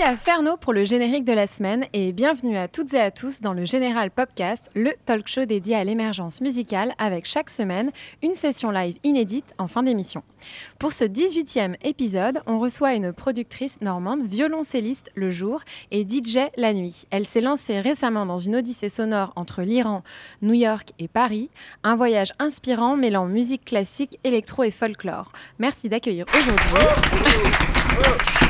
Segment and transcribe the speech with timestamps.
[0.00, 3.10] Merci à Ferno pour le générique de la semaine et bienvenue à toutes et à
[3.10, 7.90] tous dans le Général Popcast, le talk show dédié à l'émergence musicale avec chaque semaine
[8.22, 10.22] une session live inédite en fin d'émission.
[10.78, 16.72] Pour ce 18e épisode, on reçoit une productrice normande, violoncelliste le jour et DJ la
[16.72, 17.04] nuit.
[17.10, 20.02] Elle s'est lancée récemment dans une odyssée sonore entre l'Iran,
[20.40, 21.50] New York et Paris,
[21.82, 25.30] un voyage inspirant mêlant musique classique, électro et folklore.
[25.58, 28.49] Merci d'accueillir aujourd'hui.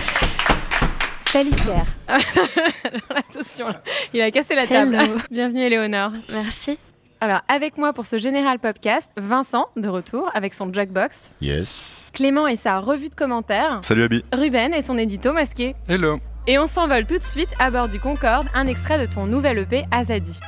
[1.32, 1.86] Alors,
[3.14, 3.82] attention, là.
[4.12, 4.94] il a cassé la table.
[4.94, 5.14] Hello.
[5.30, 6.10] Bienvenue Éléonore.
[6.28, 6.76] Merci.
[7.20, 12.10] Alors avec moi pour ce général podcast, Vincent de retour avec son jukebox, Yes.
[12.14, 14.24] Clément et sa revue de commentaires, Salut Abby.
[14.32, 15.76] Ruben et son édito masqué.
[15.88, 16.18] Hello.
[16.48, 19.58] Et on s'envole tout de suite à bord du Concorde, un extrait de ton nouvel
[19.58, 20.40] EP Azadi.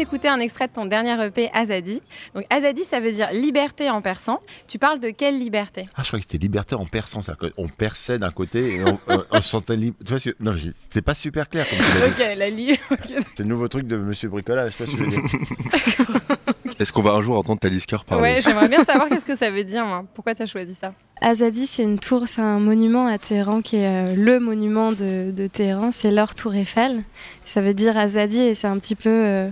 [0.00, 2.00] S'écouter un extrait de ton dernier EP Azadi.
[2.34, 4.40] Donc Azadi ça veut dire liberté en persan.
[4.66, 5.84] Tu parles de quelle liberté?
[5.94, 7.20] Ah, je croyais que c'était liberté en perçant.
[7.20, 7.34] ça.
[7.58, 9.96] On perçait d'un côté et on, on- on se sentait libre.
[10.04, 11.84] Tu vois, ce que- non, c'était pas super clair comme tu.
[12.22, 12.98] Ok, la li- ok.
[13.36, 14.84] C'est le nouveau truc de Monsieur Bricolage, tu.
[16.78, 18.22] Est-ce qu'on va un jour entendre Talisker parler?
[18.22, 20.04] Ouais, j'aimerais bien savoir qu'est-ce que ça veut dire moi.
[20.14, 20.94] Pourquoi t'as choisi ça?
[21.20, 25.30] Azadi, c'est une tour, c'est un monument à Téhéran qui est euh, le monument de,
[25.30, 25.90] de Téhéran.
[25.90, 27.02] C'est leur tour Eiffel.
[27.44, 29.48] Ça veut dire Azadi et c'est un petit peu euh,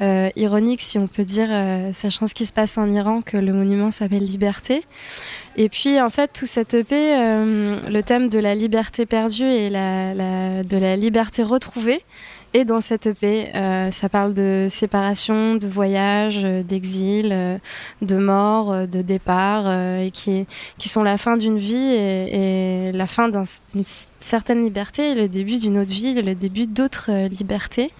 [0.00, 3.36] euh, ironique, si on peut dire, euh, sachant ce qui se passe en Iran, que
[3.36, 4.84] le monument s'appelle Liberté.
[5.56, 9.70] Et puis, en fait, tout cet EP, euh, le thème de la liberté perdue et
[9.70, 12.02] de la liberté retrouvée
[12.54, 13.50] est dans cet EP.
[13.90, 17.60] Ça parle de séparation, de voyage, d'exil,
[18.00, 19.68] de mort, de départ,
[20.00, 20.46] et qui,
[20.80, 23.42] sont la fin d'une vie et, la fin d'un-
[23.74, 23.82] d'une
[24.20, 27.90] certaine liberté, et le début d'une autre vie, le début d'autres libertés.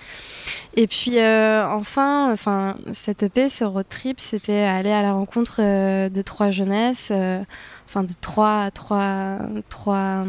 [0.77, 5.57] Et puis euh, enfin, enfin, cette EP, ce road trip, c'était aller à la rencontre
[5.61, 7.43] euh, de trois jeunesses, euh,
[7.87, 9.39] enfin de trois, trois,
[9.69, 10.25] trois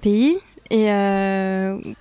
[0.00, 0.38] pays.
[0.70, 0.88] Et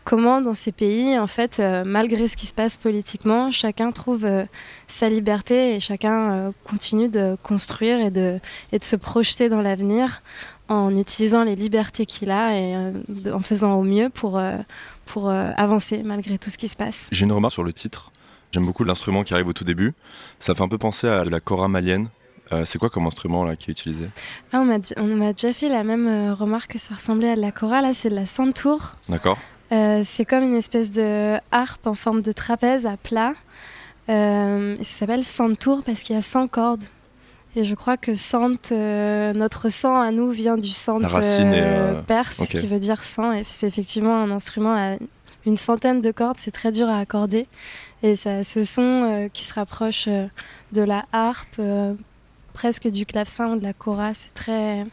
[0.04, 4.26] comment dans ces pays, en fait, malgré ce qui se passe politiquement, chacun trouve
[4.88, 8.40] sa liberté et chacun continue de construire et de,
[8.72, 10.24] et de se projeter dans l'avenir
[10.70, 12.76] en utilisant les libertés qu'il a et
[13.32, 14.42] en faisant au mieux pour,
[15.06, 17.10] pour euh, avancer malgré tout ce qui se passe.
[17.12, 18.12] J'ai une remarque sur le titre.
[18.52, 19.94] J'aime beaucoup l'instrument qui arrive au tout début.
[20.40, 22.10] Ça fait un peu penser à la kora malienne.
[22.52, 24.10] Euh, c'est quoi comme instrument là qui est utilisé?
[24.52, 24.62] Ah,
[24.98, 27.82] on m'a déjà fait la même euh, remarque que ça ressemblait à de la chora.
[27.82, 28.96] Là, c'est de la santour.
[29.10, 29.38] D'accord
[29.72, 33.34] Euh, c'est comme une espèce de harpe en forme de trapèze à plat.
[34.08, 36.84] Ça s'appelle santour parce qu'il y a 100 cordes.
[37.56, 41.54] Et je crois que Sant, euh, notre sang à nous vient du Sant La racine
[41.54, 42.48] est, euh, euh, perse, ok.
[42.48, 43.32] qui veut dire sang.
[43.32, 44.98] Et c'est effectivement un instrument à
[45.46, 47.48] une centaine de cordes, c'est très dur à accorder.
[48.02, 51.62] Et ça, ce son euh, qui se rapproche de la harpe,
[52.54, 54.86] presque du clavecin ou de la kora, c'est très,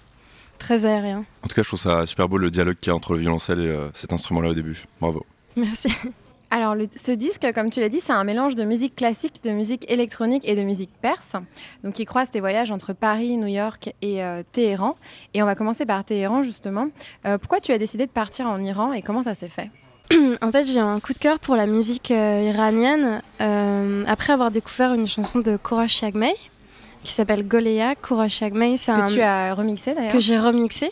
[0.59, 1.25] très aérien.
[1.43, 3.21] En tout cas, je trouve ça super beau le dialogue qu'il y a entre le
[3.21, 4.85] violoncelle et cet instrument-là au début.
[5.01, 5.25] Bravo.
[5.57, 5.89] Merci.
[6.53, 9.89] Alors, ce disque, comme tu l'as dit, c'est un mélange de musique classique, de musique
[9.89, 11.37] électronique et de musique perse.
[11.85, 14.97] Donc, il croise tes voyages entre Paris, New York et euh, Téhéran.
[15.33, 16.89] Et on va commencer par Téhéran, justement.
[17.25, 19.71] Euh, pourquoi tu as décidé de partir en Iran et comment ça s'est fait?
[20.43, 23.23] En fait, j'ai un coup de cœur pour la musique euh, iranienne
[24.09, 26.35] après avoir découvert une chanson de Korash Yagmei
[27.03, 27.47] qui s'appelle
[28.77, 30.91] c'est un Que tu as remixé d'ailleurs que j'ai remixé.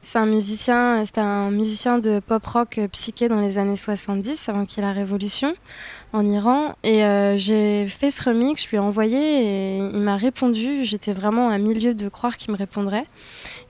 [0.00, 4.48] C'est un musicien, c'était un musicien de pop rock euh, psyché dans les années 70,
[4.48, 5.54] avant qu'il y ait la révolution
[6.12, 6.74] en Iran.
[6.84, 10.84] Et euh, j'ai fait ce remix, je lui ai envoyé et il m'a répondu.
[10.84, 13.06] J'étais vraiment à milieu de croire qu'il me répondrait.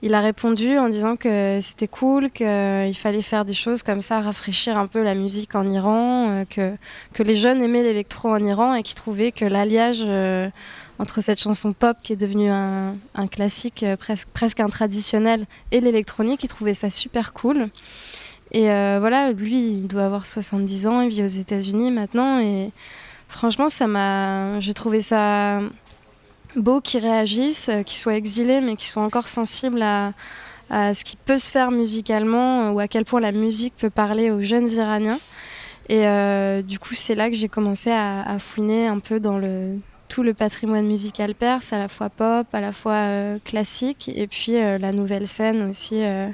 [0.01, 4.21] Il a répondu en disant que c'était cool, qu'il fallait faire des choses comme ça,
[4.21, 6.73] rafraîchir un peu la musique en Iran, euh, que,
[7.13, 10.49] que les jeunes aimaient l'électro en Iran et qu'il trouvait que l'alliage euh,
[10.99, 12.97] entre cette chanson pop qui est devenue un,
[13.31, 17.69] classique, euh, presque, presque un traditionnel, et l'électronique, il trouvait ça super cool.
[18.51, 22.71] Et euh, voilà, lui, il doit avoir 70 ans, il vit aux États-Unis maintenant, et
[23.29, 25.61] franchement, ça m'a, j'ai trouvé ça
[26.57, 30.13] beau qu'il réagisse, euh, qu'il soit exilé, mais qu'il soit encore sensible à,
[30.71, 34.43] ce qui peut se faire musicalement ou à quel point la musique peut parler aux
[34.43, 35.19] jeunes Iraniens.
[35.87, 36.03] Et
[36.61, 40.33] du coup, c'est là que j'ai commencé à fouiner un peu dans le, tout le
[40.33, 44.77] patrimoine musical perse, à la fois pop, à la fois euh, classique, et puis euh,
[44.77, 46.27] la nouvelle scène aussi euh,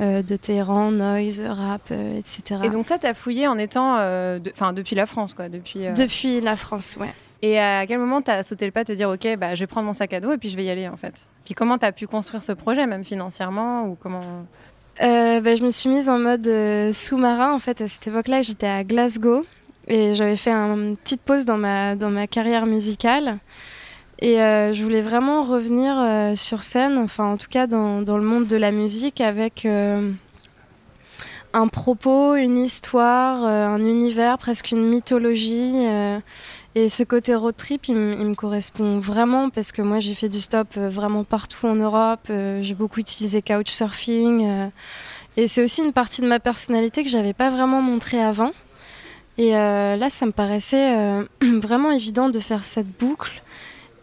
[0.00, 2.60] de Téhéran, noise, rap, etc.
[2.64, 3.96] Et donc, ça, tu as fouillé en étant.
[3.98, 5.48] de- Enfin, depuis la France, quoi.
[5.50, 7.12] Depuis, Depuis la France, ouais.
[7.42, 9.60] Et à quel moment tu as sauté le pas de te dire, OK, bah, je
[9.60, 11.26] vais prendre mon sac à dos et puis je vais y aller, en fait?
[11.44, 14.22] Puis comment tu as pu construire ce projet, même financièrement ou comment...
[15.02, 17.52] Euh, bah, je me suis mise en mode euh, sous-marin.
[17.54, 19.44] En fait, à cette époque-là, j'étais à Glasgow
[19.90, 23.38] et j'avais fait un- une petite pause dans ma, dans ma carrière musicale.
[24.22, 28.16] Et euh, je voulais vraiment revenir euh, sur scène, enfin en tout cas dans, dans
[28.18, 30.10] le monde de la musique, avec euh,
[31.52, 35.84] un propos, une histoire, un univers, presque une mythologie.
[36.76, 40.38] et ce côté road trip, il, me- correspond vraiment parce que moi j'ai fait du
[40.40, 42.30] stop vraiment partout en Europe.
[42.60, 44.70] j'ai beaucoup utilisé couchsurfing.
[45.36, 48.52] et c'est aussi une partie de ma personnalité que j'avais pas vraiment montrée avant.
[49.38, 51.24] Et euh, là, ça me paraissait euh,
[51.60, 53.42] vraiment évident de faire cette boucle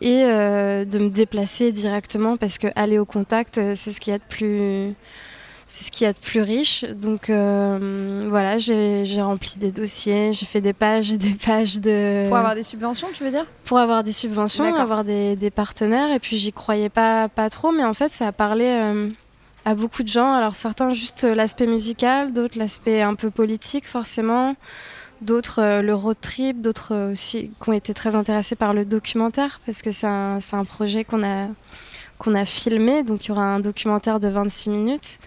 [0.01, 4.15] et euh, de me déplacer directement parce que aller au contact, c'est ce qu'il y
[4.15, 4.93] a de plus
[5.69, 6.85] c'est ce qu'il y a de plus riche.
[6.85, 12.25] Donc voilà, j'ai j'ai rempli des dossiers, j'ai fait des pages et des pages de
[12.27, 13.45] Pour avoir des subventions, tu veux dire?
[13.65, 14.79] Pour avoir des subventions, D'accord.
[14.79, 16.11] avoir des, des partenaires.
[16.13, 18.69] Et puis j'y croyais pas, pas trop, mais en fait ça a parlé
[19.65, 20.31] à beaucoup de gens.
[20.31, 24.55] Alors certains juste l'aspect musical, d'autres l'aspect un peu politique forcément,
[25.21, 28.85] d'autres euh, le road trip, d'autres euh, aussi qui ont été très intéressés par le
[28.85, 31.47] documentaire parce que c'est un, projet qu'on a,
[32.17, 33.03] qu'on a filmé.
[33.03, 35.19] Donc il y aura un documentaire de 26 minutes.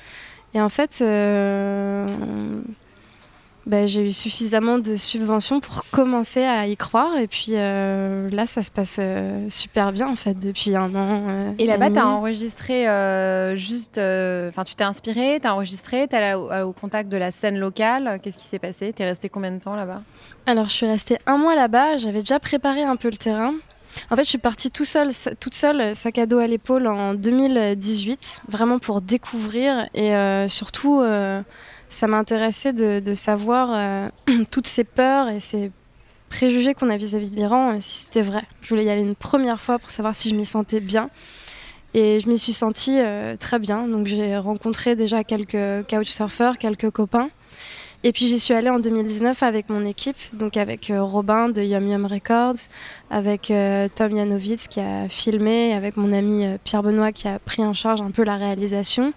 [0.55, 1.01] Et en fait,
[3.71, 7.17] ben, j'ai eu suffisamment de subventions pour commencer à y croire.
[7.19, 11.23] Et puis euh, là, ça se passe euh, super bien en fait depuis un an.
[11.29, 12.85] euh, Et là-bas, tu as enregistré
[13.57, 13.99] juste.
[13.99, 17.59] Enfin, tu t'es inspiré, tu as enregistré, tu es au, au contact de la scène
[17.59, 18.19] locale.
[18.23, 18.93] Qu'est-ce qui s'est passé?
[18.93, 20.03] Tu es resté combien de temps là-bas?
[20.47, 21.97] Alors, je suis restée un mois là-bas.
[21.97, 23.55] J'avais déjà préparé un peu le terrain.
[24.11, 25.11] En fait, je suis partie tout seul,
[25.41, 30.13] toute seule, sac à dos à l'épaule, en 2018, vraiment pour découvrir et
[30.49, 31.03] surtout,
[31.91, 34.09] ça m'intéressait de, de savoir euh,
[34.51, 35.71] toutes ces peurs et ces
[36.31, 38.45] préjugés qu'on a vis-à-vis de l'Iran, euh, si c'était vrai.
[38.63, 41.11] Je voulais y aller une première fois pour savoir si je m'y sentais bien.
[41.93, 43.87] Et je m'y suis sentie euh, très bien.
[43.89, 47.29] Donc j'ai rencontré déjà quelques couchsurfers, quelques copains.
[48.03, 51.61] Et puis j'y suis allée en 2019 avec mon équipe, donc avec euh, Robin de
[51.61, 52.71] Yum Yum Records,
[53.11, 53.53] avec
[53.95, 58.01] Tom Yanovitz qui a filmé, avec mon ami Pierre Benoît qui a pris en charge
[58.01, 59.13] un peu la réalisation.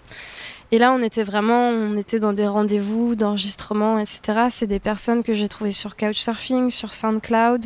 [0.71, 4.47] Et là, on était vraiment, on était dans des rendez-vous d'enregistrement, etc.
[4.49, 7.65] C'est des personnes que j'ai trouvées sur Couchsurfing, sur SoundCloud.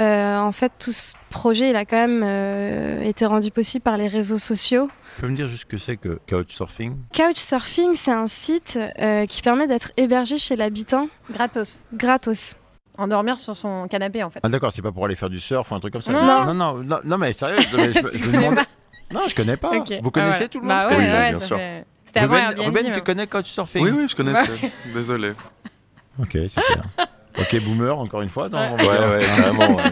[0.00, 3.96] Euh, en fait, tout ce projet, il a quand même euh, été rendu possible par
[3.96, 4.88] les réseaux sociaux.
[5.16, 6.96] Tu peux me dire juste ce que c'est que Couchsurfing?
[7.12, 11.80] Couchsurfing, c'est un site euh, qui permet d'être hébergé chez l'habitant Gratos.
[11.92, 12.54] gratos.
[12.96, 14.38] Endormir sur son canapé, en fait.
[14.44, 16.24] Ah d'accord, c'est pas pour aller faire du surf ou un truc comme ça Non.
[16.24, 17.76] non, non, non, non, mais sérieux, je,
[18.12, 18.54] je je me.
[19.12, 19.70] Non, je connais pas.
[20.02, 20.48] Vous connaissez Ah ouais.
[20.48, 21.56] tout le monde Bah ouais, Oui, ouais, bien ça sûr.
[21.56, 22.66] fait- C'était avant Ruben, Airbnb.
[22.66, 23.00] Ruben, tu même.
[23.04, 24.50] connais Couchsurfing Oui, oui, je connaissais.
[24.92, 25.32] Désolé.
[26.20, 26.82] Ok, super.
[27.38, 28.48] ok, boomer, encore une fois.
[28.48, 29.76] dans- Ouais, ouais, carrément.
[29.76, 29.84] ouais.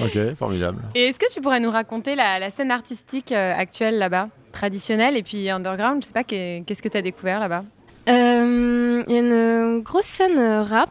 [0.00, 0.82] Ok, formidable.
[0.94, 5.16] Et est-ce que tu pourrais nous raconter la, la scène artistique euh, actuelle là-bas Traditionnelle
[5.16, 7.64] et puis underground, je sais pas, qu'est- qu'est-ce que tu as découvert là-bas?
[8.08, 10.90] Euh, Il y a une grosse scène euh, rap,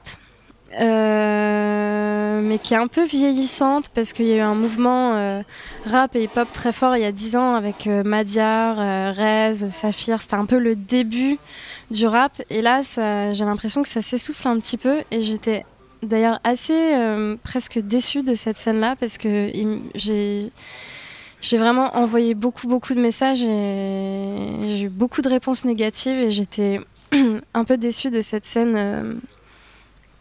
[0.74, 5.42] euh, mais qui est un peu vieillissante parce qu'il y a eu un mouvement euh,
[5.86, 8.78] rap et hip-hop très fort il y a 10 ans avec euh, Madiar,
[9.16, 10.22] Rez, Saphir.
[10.22, 11.38] C'était un peu le début
[11.90, 12.42] du rap.
[12.50, 12.82] Et là,
[13.34, 15.04] j'ai l'impression que ça s'essouffle un petit peu.
[15.12, 15.66] Et j'étais
[16.04, 16.96] d'ailleurs assez
[17.44, 19.52] presque déçue de cette scène-là parce que
[19.96, 20.52] j'ai.
[21.40, 26.32] J'ai vraiment envoyé beaucoup, beaucoup de messages et j'ai eu beaucoup de réponses négatives et
[26.32, 26.80] j'étais
[27.54, 29.22] un peu déçue de cette scène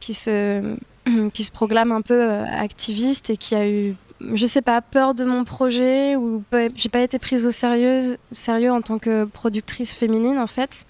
[0.01, 0.77] qui, se,
[1.33, 3.97] qui se proclame un peu euh, activiste et qui a eu,
[4.35, 6.43] je sais pas, peur de mon projet ou
[6.75, 10.87] j'ai pas été prise au sérieux, sérieux en tant que productrice féminine en fait.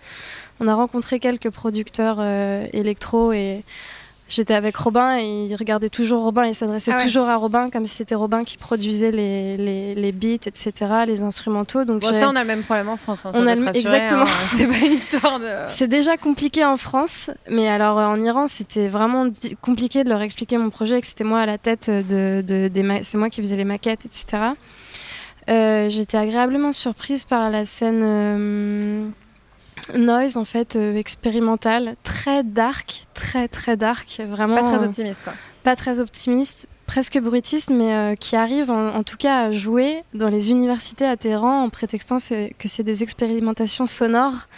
[0.59, 3.63] On a rencontré quelques producteurs euh, électro et
[4.29, 7.05] j'étais avec Robin et il regardait toujours Robin et s'adressait Ah ouais.
[7.05, 10.73] toujours à Robin comme si c'était Robin qui produisait les, les, les beats, etc.,
[11.07, 11.85] les instrumentaux.
[11.85, 13.25] Donc Bon, ça, on a le même problème en France.
[13.27, 14.23] hein, ça On a le- exactement.
[14.23, 14.49] hein.
[14.57, 15.47] C'est pas une histoire de.
[15.69, 19.27] c'est déjà compliqué en France, mais alors euh, en Iran, c'était vraiment
[19.61, 22.83] compliqué de leur expliquer mon projet, que c'était moi à la tête de, de- des
[22.83, 24.43] ma- c'est moi qui faisais les maquettes, etc.
[25.49, 29.07] Euh, J'étais agréablement surprise par la scène euh,
[29.95, 34.57] noise, en fait, euh, expérimentale, très dark, très très dark, vraiment.
[34.63, 35.33] Pas très euh, optimiste, quoi.
[35.63, 40.03] pas très optimiste, presque bruitiste, mais euh, qui arrive en, en tout cas à jouer
[40.15, 44.49] dans les universités à Téhéran en prétextant que c'est des expérimentations sonores.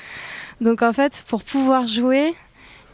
[0.60, 2.34] Donc en fait, pour pouvoir jouer,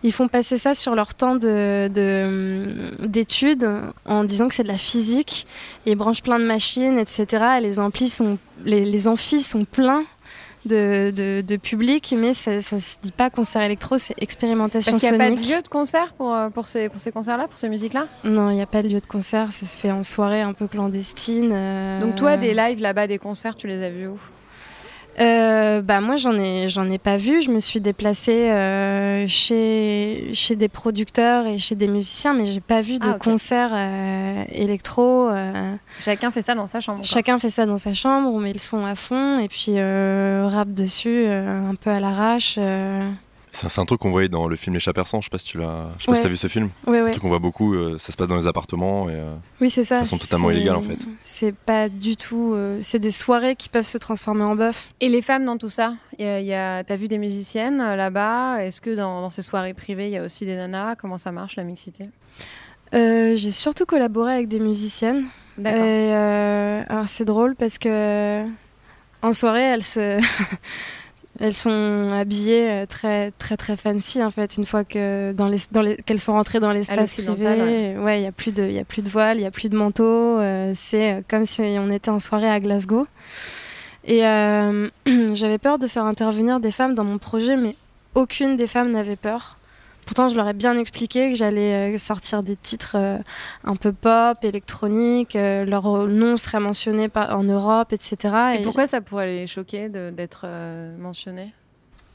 [0.02, 3.68] ils font passer ça sur leur temps de- de- d'études
[4.04, 5.46] en disant que c'est de la physique.
[5.86, 7.26] Ils branchent plein de machines, etc.
[7.58, 8.36] Et les amplis sont,
[8.66, 10.04] les, les amphis sont pleins.
[10.66, 15.02] De, de, de public, mais ça, ça se dit pas concert électro, c'est expérimentation Parce
[15.02, 15.40] qu'il n'y a sonique.
[15.42, 18.06] pas de lieu de concert pour, euh, pour ces, pour ces concerts-là, pour ces musiques-là
[18.24, 20.54] Non, il n'y a pas de lieu de concert, ça se fait en soirée un
[20.54, 21.50] peu clandestine.
[21.52, 22.00] euh.
[22.00, 24.18] Donc, toi, des lives là-bas, des concerts, tu les as vus où?
[25.20, 27.40] Euh, bah moi j'en ai j'en ai pas vu.
[27.42, 32.60] Je me suis déplacée euh, chez chez des producteurs et chez des musiciens, mais j'ai
[32.60, 35.28] pas vu de Ah, concert euh, électro.
[35.28, 35.74] euh.
[36.00, 36.98] Chacun fait ça dans sa chambre.
[37.00, 37.06] quoi.
[37.08, 40.46] Chacun fait ça dans sa chambre, on met le son à fond et puis euh,
[40.48, 42.58] rap dessus, euh, un peu à l'arrache.
[43.54, 45.46] C'est un truc qu'on voyait dans le film Les Chats Persans, je sais pas si
[45.46, 46.16] tu l'as, je sais pas Ouais.
[46.16, 46.70] si t'as vu ce film.
[46.86, 47.10] Ouais, Un ouais.
[47.12, 49.84] truc qu'on voit beaucoup, euh, ça se passe dans les appartements et euh, Oui, c'est
[49.84, 50.00] ça.
[50.00, 50.98] de façon totalement illégale, en fait.
[51.22, 52.52] C'est pas du tout.
[52.54, 54.90] euh, c'est des soirées qui peuvent se transformer en bœuf.
[55.00, 57.18] Et les femmes dans tout ça il y a, il y a- T'as vu des
[57.18, 58.64] musiciennes euh, là-bas?
[58.64, 60.96] Est-ce que dans, dans ces soirées privées, il y a aussi des nanas?
[60.96, 62.08] Comment ça marche, la mixité?
[62.94, 65.26] Euh, J'ai surtout collaboré avec des musiciennes.
[65.58, 65.80] D'accord.
[65.84, 68.44] Euh, alors c'est drôle parce que
[69.22, 70.20] en soirée, elles se
[71.40, 75.58] elles sont habillées euh, très très très fancy en fait une fois que dans les,
[75.72, 77.96] dans les qu'elles sont rentrées dans l'espace privé.
[77.98, 79.50] Ouais, il y a plus de il y a plus de voile, il y a
[79.50, 83.06] plus de manteau, euh, c'est euh, comme si on était en soirée à Glasgow.
[84.04, 84.88] Et euh,
[85.32, 87.76] j'avais peur de faire intervenir des femmes dans mon projet mais
[88.14, 89.58] aucune des femmes n'avait peur.
[90.06, 93.18] Pourtant, je leur ai bien expliqué que j'allais euh, sortir des titres euh,
[93.64, 98.34] un peu pop, électronique, euh, leur nom serait mentionné par- en Europe, etc.
[98.58, 101.52] Et pourquoi ça pourrait les choquer d'être euh, mentionné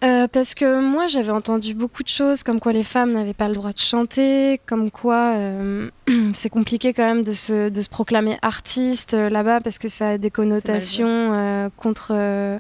[0.04, 3.50] Euh, Parce que moi, j'avais entendu beaucoup de choses, comme quoi les femmes n'avaient pas
[3.50, 5.90] le droit de chanter, comme quoi euh,
[6.34, 10.12] c'est compliqué quand même de se, de se proclamer artiste euh, là-bas, parce que ça
[10.12, 12.58] a des connotations euh, contre, euh,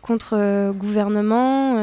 [0.00, 1.74] contre euh, gouvernement.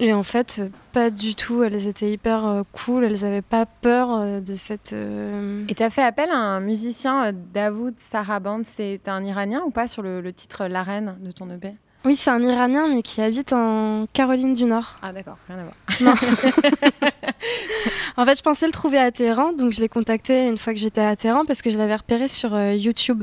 [0.00, 1.62] Et en fait, euh, pas du tout.
[1.62, 3.04] Elles étaient hyper euh, cool.
[3.04, 4.92] Elles n'avaient pas peur euh, de cette.
[4.92, 8.62] Et tu as fait appel à un musicien, Davoud Saraband.
[8.64, 11.74] C'est un Iranien ou pas sur le, le titre La Reine de ton EP
[12.04, 14.96] Oui, c'est un Iranien, mais qui habite en Caroline du Nord.
[15.00, 15.74] Ah d'accord, rien à voir.
[16.00, 16.14] Non.
[18.16, 20.80] en fait, je pensais le trouver à Téhéran, donc je l'ai contacté une fois que
[20.80, 23.22] j'étais à Téhéran parce que je l'avais repéré sur YouTube.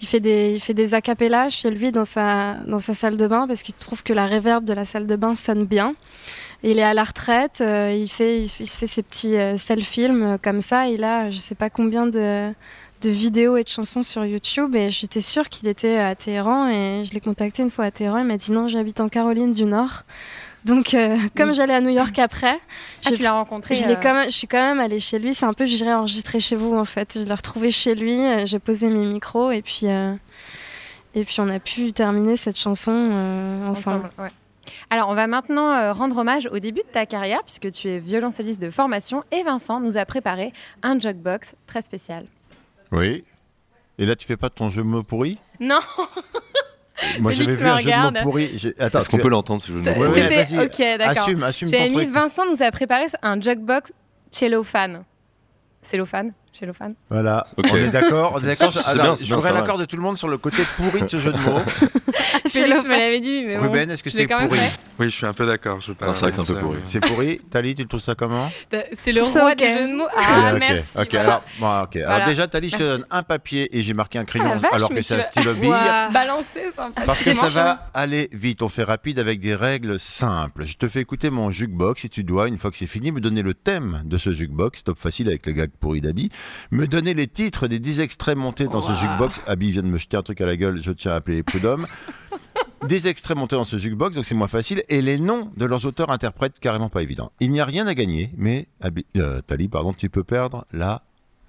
[0.00, 4.12] Il fait des, il chez lui dans sa, salle de bain parce qu'il trouve que
[4.12, 5.94] la réverb de la salle de bain sonne bien.
[6.62, 10.60] Il est à la retraite, euh, il, fait, fait ses petits euh, self-films euh, comme
[10.60, 10.88] ça.
[10.88, 12.52] Il a je sais pas combien de,
[13.02, 17.04] de vidéos et de chansons sur YouTube et j'étais sûre qu'il était à Téhéran et
[17.04, 18.18] je l'ai contacté une fois à Téhéran.
[18.18, 20.04] Il m'a dit non, j'habite en Caroline du Nord.
[20.64, 22.58] Donc, euh, comme j'allais à New York après,
[23.04, 25.00] Ah, j'ai- tu l'as rencontré je, l'ai euh, quand même, je suis quand même allée
[25.00, 25.34] chez lui.
[25.34, 27.18] C'est un peu, j'irai enregistrer chez vous en fait.
[27.18, 28.18] Je l'ai retrouvé chez lui.
[28.24, 30.14] euh, J'ai posé mes micros et puis, euh,
[31.14, 34.10] et puis on a pu terminer cette chanson euh, ensemble.
[34.18, 34.30] ouais.
[34.88, 37.98] Alors, on va maintenant euh, rendre hommage au début de ta carrière, puisque tu es
[37.98, 42.24] violoncelliste de formation, et Vincent nous a préparé un jukebox très spécial.
[42.90, 43.24] Oui.
[43.98, 45.36] Et là, tu fais pas ton jeu mots pourri?
[45.60, 45.80] Non,
[47.20, 48.14] Moi, j'avais vu un jeu de regarde.
[48.16, 48.74] mots pourri.
[48.78, 50.66] Attends, est-ce qu'on peut l'entendre ce jeu de mots Ouais, ouais, c'était vas-y.
[50.66, 51.22] ok, d'accord.
[51.22, 52.04] Assume, assume J'ai ton mis.
[52.06, 53.92] Vincent nous a préparé un jukebox
[54.30, 55.04] cellophane.
[55.82, 56.32] Cellophane?
[56.58, 56.94] Cellophane.
[57.10, 57.66] Voilà, Ok.
[57.72, 58.32] on est d'accord.
[58.36, 58.72] On est d'accord.
[58.72, 61.02] C'est bien, non, c'est je pas l'accord de tout le monde sur le côté pourri
[61.02, 61.60] de ce jeu de mots.
[62.50, 63.62] Félix me l'avait dit, mais bon.
[63.64, 64.58] Ruben, est-ce que c'est pourri.
[64.98, 65.80] Oui, je suis un peu d'accord.
[65.80, 66.78] Je pas Ah, c'est vrai que c'est un peu pourri.
[66.84, 67.38] C'est pourri.
[67.50, 68.50] Tali, tu trouves ça comment
[68.96, 69.56] C'est le roi ok.
[69.58, 70.06] des jeux de mots.
[70.16, 70.84] Ah, ok, merci.
[70.96, 71.08] ok.
[71.10, 71.20] voilà.
[71.28, 71.96] Alors, bon, ok.
[71.96, 72.26] Alors Voilà.
[72.26, 74.90] déjà, Tali, je te donne un papier et j'ai marqué un crayon Ah, vache, alors
[74.90, 75.70] que c'est un stylo bille.
[76.12, 76.70] Balancer.
[77.06, 80.66] Parce que ça va aller vite, on fait rapide avec des règles simples.
[80.66, 83.20] Je te fais écouter mon jukebox et tu dois, une fois que c'est fini, me
[83.20, 86.30] donner le thème de ce jukebox, top facile avec le gag pourri d'Abi,
[86.70, 89.40] me donner les titres des 10 extraits montés dans ce jukebox.
[89.46, 91.42] Abi vient de me jeter un truc à la gueule, je tiens à appeler les
[91.42, 91.86] prud'hommes.
[92.88, 95.86] des extraits montés dans ce jukebox, donc c'est moins facile, et les noms de leurs
[95.86, 97.32] auteurs interprètes carrément pas évident.
[97.40, 101.02] Il n'y a rien à gagner, mais Abi, euh, Tali, pardon, tu peux perdre la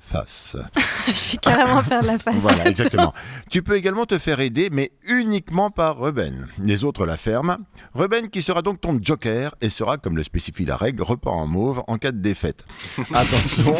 [0.05, 0.55] face.
[1.07, 2.41] Je vais carrément faire de la face.
[2.43, 3.13] Voilà, exactement.
[3.49, 6.47] tu peux également te faire aider, mais uniquement par Ruben.
[6.59, 7.57] Les autres la ferment.
[7.93, 11.47] Ruben qui sera donc ton joker et sera, comme le spécifie la règle, repas en
[11.47, 12.65] mauve en cas de défaite.
[13.13, 13.75] Attention,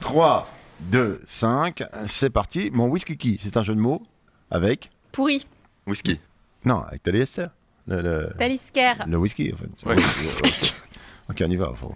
[0.00, 0.48] 3,
[0.80, 2.70] 2, 5, c'est parti.
[2.72, 4.02] Mon whisky qui, c'est un jeu de mots
[4.50, 4.90] avec...
[5.12, 5.46] Pourri.
[5.86, 6.20] Whisky.
[6.64, 7.46] Non, avec Taliester.
[7.86, 8.92] Le, le, Talisker.
[9.06, 9.86] le whisky, en fait.
[9.86, 9.96] Ouais.
[11.30, 11.72] ok, on y va.
[11.74, 11.94] faut-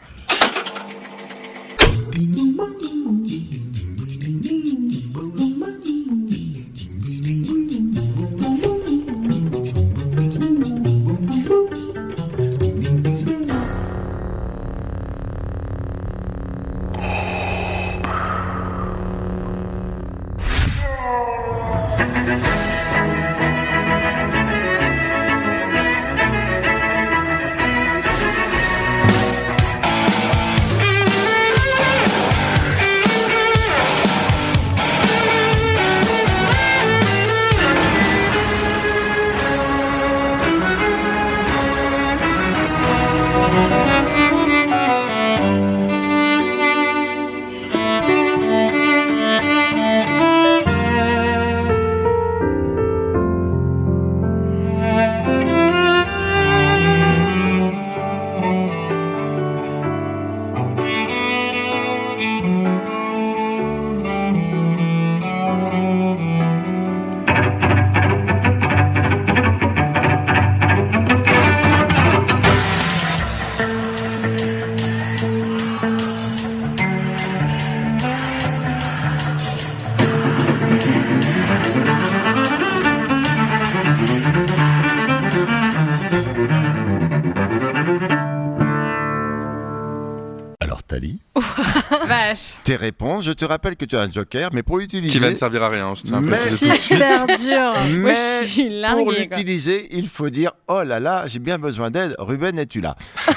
[92.72, 93.24] tes réponses.
[93.24, 95.12] Je te rappelle que tu as un joker, mais pour l'utiliser...
[95.12, 95.94] Qui va ne servir à rien.
[95.94, 96.36] Je tiens à Mais-.
[96.78, 97.72] Super dur.
[97.98, 101.90] Moi, Mais je suis pour l'utiliser, il faut dire Oh là là, j'ai bien besoin
[101.90, 102.14] d'aide.
[102.18, 102.96] Ruben, es-tu là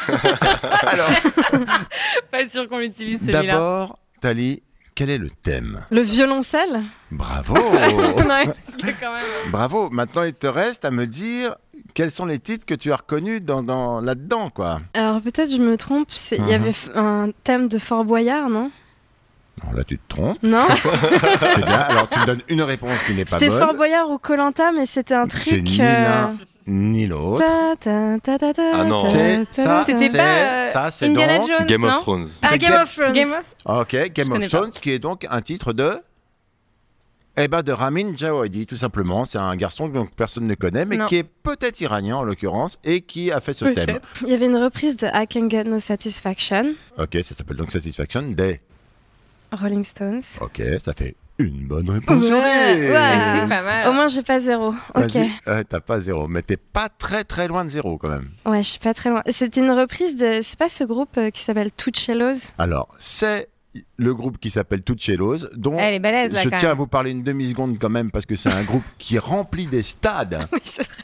[0.81, 1.09] Alors,
[2.31, 3.43] Pas sûr qu'on l'utilise celui-là.
[3.43, 4.61] d'abord, Tali,
[4.93, 5.81] quel est le thème?
[5.91, 6.81] Le violoncelle?
[7.11, 8.53] Bravo non,
[9.01, 9.51] quand même.
[9.51, 11.55] Bravo Maintenant, il te reste à me dire
[11.93, 14.81] quels sont les titres que tu as reconnus dans, dans- là-dedans, quoi?
[14.93, 16.63] Alors peut-être je me trompe, c'est- il y Mhm.
[16.63, 18.71] avait un thème de Fort Boyard, non?
[19.63, 20.37] Non, là, tu te trompes.
[20.43, 20.65] Non
[21.41, 21.79] C'est bien.
[21.79, 23.59] Alors, tu me donnes une réponse qui n'est pas C'était bonne.
[23.59, 25.43] Fort Boyard ou Colanta, mais c'était un truc.
[25.43, 26.35] C'est ni euh, l'un
[26.67, 27.43] ni l'autre.
[27.45, 29.07] ta, ta, ta, ta, ta, Ah non.
[29.07, 29.85] C'est ça, ta.
[29.85, 32.27] C'était pas euh, ça, c'est donc Jones, Game of Thrones.
[32.41, 33.13] Ah, Game of Thrones.
[33.13, 34.49] Game of Ok, Game of.
[34.49, 35.99] Thrones, qui est donc un titre de.
[37.37, 39.25] Eh ben, de Ramin Djawadi, tout simplement.
[39.25, 41.05] C'est un garçon que personne ne connaît, mais Non.
[41.05, 43.99] qui est peut-être iranien en l'occurrence, et qui a fait ce thème.
[44.21, 47.71] Il y avait une reprise de I Can Get No Satisfaction, Ok, ça s'appelle donc
[47.71, 48.61] Satisfaction des.
[49.51, 50.21] Rolling Stones.
[50.41, 52.87] Ok, ça fait une bonne réponse Ouais, ouais.
[52.87, 53.87] C'est pas mal.
[53.89, 54.69] Au moins j'ai pas zéro.
[54.69, 54.75] Ok.
[54.95, 55.29] Vas-y.
[55.47, 58.29] Euh, T'as pas zéro, mais t'es pas très très loin de zéro quand même.
[58.45, 59.21] Ouais, je suis pas très loin.
[59.29, 60.39] C'était une reprise de.
[60.41, 62.51] C'est pas ce groupe euh, qui s'appelle Tuchellos?
[62.57, 63.49] Alors, c'est
[63.97, 67.11] le groupe qui s'appelle Tuchellos, dont Elle est balèze là je tiens à vous parler
[67.11, 70.47] une demi-seconde quand même, parce que c'est un groupe qui remplit des stades.
[70.53, 70.59] Oui.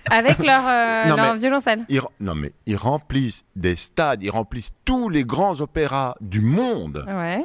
[0.09, 1.83] Avec leur, euh, Non, leur mais- violoncelle.
[1.89, 7.03] Ils, non mais ils remplissent des stades, ils remplissent tous les grands opéras du monde
[7.09, 7.43] Ouais.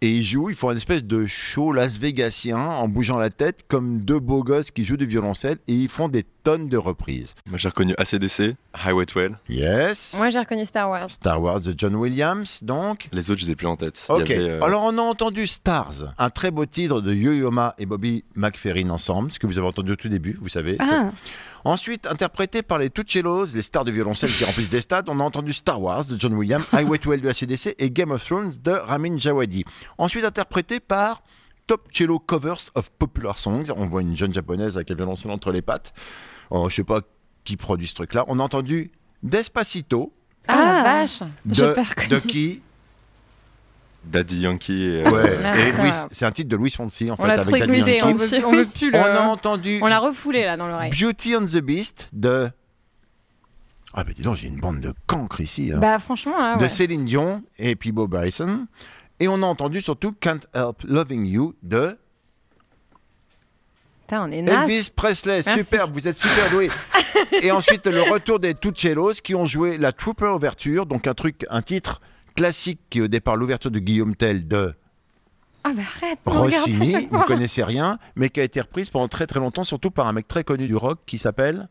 [0.00, 3.60] Et ils jouent, ils font une espèce de show las vegasien en bougeant la tête
[3.68, 7.34] comme deux beaux gosses qui jouent du violoncelle et ils font des tonnes de reprises.
[7.48, 9.30] Moi j'ai reconnu ACDC, Highway 12.
[9.48, 10.14] Yes.
[10.16, 11.10] Moi j'ai reconnu Star Wars.
[11.10, 13.08] Star Wars de John Williams donc.
[13.12, 14.06] Les autres je les ai plus en tête.
[14.10, 17.12] Il y Ok, avait, euh, alors on a entendu Stars, un très beau titre de
[17.12, 20.48] Yo-Yo Ma et Bobby McFerrin ensemble, ce que vous avez entendu au tout début, vous
[20.48, 20.76] savez.
[20.80, 21.10] Ah,
[21.68, 25.22] Ensuite, interprété par les Tuchellos, les stars de violoncelle qui remplissent des stades, on a
[25.22, 28.52] entendu Star Wars de John Williams, Highway to Hell de ACDC et Game of Thrones
[28.64, 29.64] de Ramin Djawadi.
[29.98, 31.22] Ensuite, interprété par
[31.66, 33.64] Top Cello Covers of Popular Songs.
[33.76, 35.92] On voit une jeune japonaise avec un violoncelle entre les pattes.
[36.48, 37.02] Oh, je sais pas
[37.44, 38.24] qui produit ce truc-là.
[38.28, 38.90] On a entendu
[39.22, 40.10] Despacito
[40.46, 41.20] Ah, la vache.
[41.50, 42.08] J'ai de, reconnu.
[42.08, 42.62] de qui?
[44.08, 44.82] Daddy Yankee.
[44.86, 45.82] Et, euh, Ouais, Ah, et ça.
[45.82, 48.02] Louis, c'est un titre de Louis Fonsi en On fait, l'a avec Daddy Yankee.
[48.02, 48.98] on veut, on veut plus le.
[48.98, 50.90] On a entendu On l'a refoulé là dans l'oreille.
[50.90, 52.48] Beauty and the Beast de.
[53.94, 55.70] Ah, bah dis donc, j'ai une bande de cancres ici.
[55.74, 55.78] hein.
[55.78, 56.68] Bah franchement là, de.
[56.68, 58.66] Céline Dion et puis Bob Harrison.
[59.20, 61.96] Et on a entendu surtout Can't Help Loving You de
[64.02, 64.38] Putain, on est.
[64.38, 65.40] Elvis Presley.
[65.44, 65.52] Merci.
[65.60, 66.70] Superbe, vous êtes super doué.
[67.42, 71.44] et ensuite, le retour des Tuccellos qui ont joué la Trooper Ouverture, donc un truc,
[71.50, 72.00] un titre
[72.38, 74.74] classique qui est au départ l'ouverture de Guillaume Tell de
[75.64, 77.26] Ah bah arrête, Rossini, vous fois.
[77.26, 80.26] connaissez rien, mais qui a été reprise pendant très très longtemps, surtout par un mec
[80.28, 81.68] très connu du rock qui s'appelle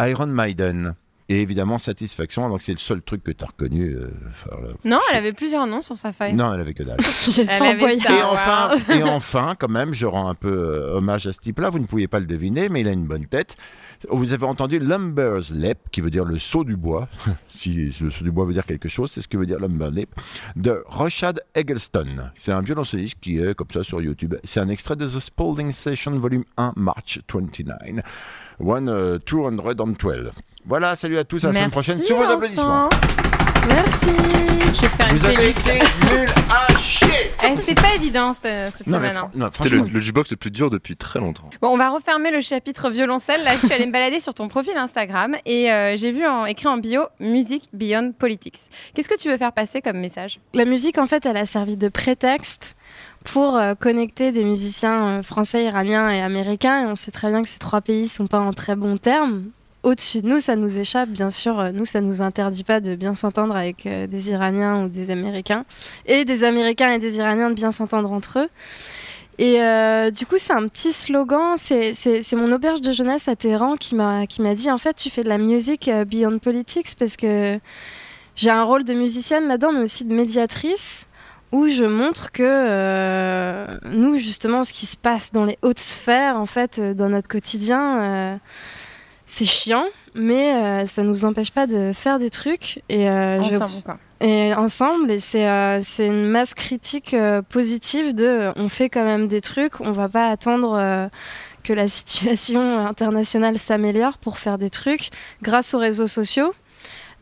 [0.00, 0.94] Iron Maiden.
[1.28, 3.90] Et évidemment, Satisfaction, donc c'est le seul truc que tu as reconnu.
[3.94, 4.68] euh, enfin, là.
[4.84, 6.34] Non, elle avait plusieurs noms sur sa feuille.
[6.34, 6.98] Non, elle avait que dalle.
[7.48, 7.94] Elle avait.
[7.96, 11.70] Et enfin, et enfin, quand même, je rends un peu euh, hommage à ce type-là.
[11.70, 13.56] Vous ne pouviez pas le deviner, mais il a une bonne tête.
[14.10, 17.08] Vous avez entendu Lumber's Lip, qui veut dire le saut du bois.
[17.48, 19.92] si le saut du bois veut dire quelque chose, c'est ce que veut dire Lumber's
[19.92, 20.14] Lip,
[20.56, 22.30] de Rochad Eggleston.
[22.34, 24.34] C'est un violoncelliste qui est comme ça sur YouTube.
[24.44, 27.76] C'est un extrait de The Spalding Session, volume 1, March 29.
[28.60, 30.30] One, 212.
[30.64, 32.88] Voilà, salut à tous, à la semaine prochaine, sur vos applaudissements.
[33.68, 34.06] Merci.
[34.74, 35.58] Je vais te faire une avez playlist.
[35.60, 37.08] été nuls à chier
[37.44, 39.12] Eh, C'était pas évident cette, cette Non, mais semaine.
[39.18, 39.30] fran- hein.
[39.34, 41.48] non, C'était le, franchement, le jukebox le plus dur depuis très longtemps.
[41.60, 43.44] Bon, on va refermer le chapitre violoncelle.
[43.44, 46.46] Là, je suis allée me balader sur ton profil Instagram et euh, j'ai vu en,
[46.46, 48.58] écrit en bio Music Beyond Politics.
[48.94, 50.40] Qu'est-ce que tu veux faire passer comme message?
[50.54, 52.76] La musique, en fait, elle a servi de prétexte
[53.24, 56.82] pour euh, connecter des musiciens euh, français, iraniens et américains.
[56.82, 59.44] Et on sait très bien que ces trois pays sont pas en très bons termes.
[59.82, 61.58] Au-dessus de nous, ça nous échappe, bien sûr.
[61.58, 65.10] Euh, Nous, ça nous interdit pas de bien s'entendre avec euh, des Iraniens ou des
[65.10, 65.64] Américains.
[66.06, 68.48] Et des Américains et des Iraniens de bien s'entendre entre eux.
[69.38, 71.56] Et euh, du coup, c'est un petit slogan.
[71.56, 75.28] C'est mon auberge de jeunesse à Téhéran qui m'a dit en fait, tu fais de
[75.28, 77.58] la musique beyond politics parce que
[78.36, 81.08] j'ai un rôle de musicienne là-dedans, mais aussi de médiatrice
[81.50, 86.46] où je montre que nous, justement, ce qui se passe dans les hautes sphères, en
[86.46, 88.38] fait, dans notre quotidien,
[89.34, 93.54] c'est chiant, mais euh, ça nous empêche pas de faire des trucs et euh, je-
[93.56, 93.98] Ensemble, quoi.
[94.20, 99.04] et ensemble et c'est euh, c'est une masse critique euh, positive de on fait quand
[99.04, 101.08] même des trucs on va pas attendre
[101.64, 105.08] que la situation internationale s'améliore pour faire des trucs
[105.42, 106.52] grâce aux réseaux sociaux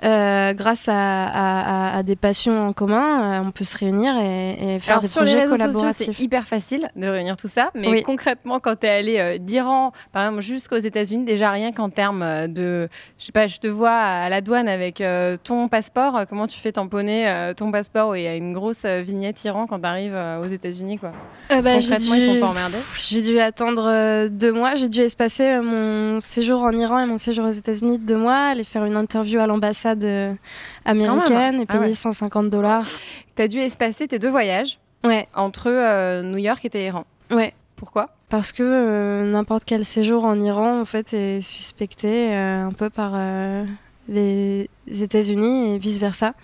[0.02, 4.16] euh, grâce à, à- à- à des passions en commun, euh, on peut se réunir
[4.18, 6.16] et, et faire Alors, des sur les projets réseaux sociaux, collaboratifs.
[6.16, 8.02] c'est hyper facile de réunir tout ça, mais Oui.
[8.02, 12.46] concrètement, quand tu es allé euh, d'Iran, par exemple, jusqu'aux États-Unis, déjà rien qu'en termes
[12.48, 15.02] de, je sais pas, je te vois à la douane avec
[15.44, 19.42] ton passeport, comment tu fais tamponner ton passeport où il y a une grosse vignette
[19.44, 21.12] Iran quand tu arrives aux États-Unis, quoi?
[21.50, 22.76] Bah, Concrètement, ils dû- t'ont pas emmerdé?
[22.96, 24.76] J'ai dû attendre deux mois.
[24.76, 28.50] J'ai dû espacer mon séjour en Iran et mon séjour aux États-Unis de deux mois,
[28.50, 30.34] aller faire une interview à l'ambassade euh,
[30.84, 31.94] américaine et Ah payer ouais.
[31.94, 32.86] 150 dollars.
[33.36, 37.04] Tu as dû espacer tes deux voyages Ouais, entre euh, New York et Téhéran.
[37.30, 37.54] ouais.
[37.76, 38.06] Pourquoi?
[38.28, 42.90] Parce que euh, n'importe quel séjour en Iran, en fait, est suspecté euh, un peu
[42.90, 43.14] par
[44.08, 46.34] les États-Unis et vice versa.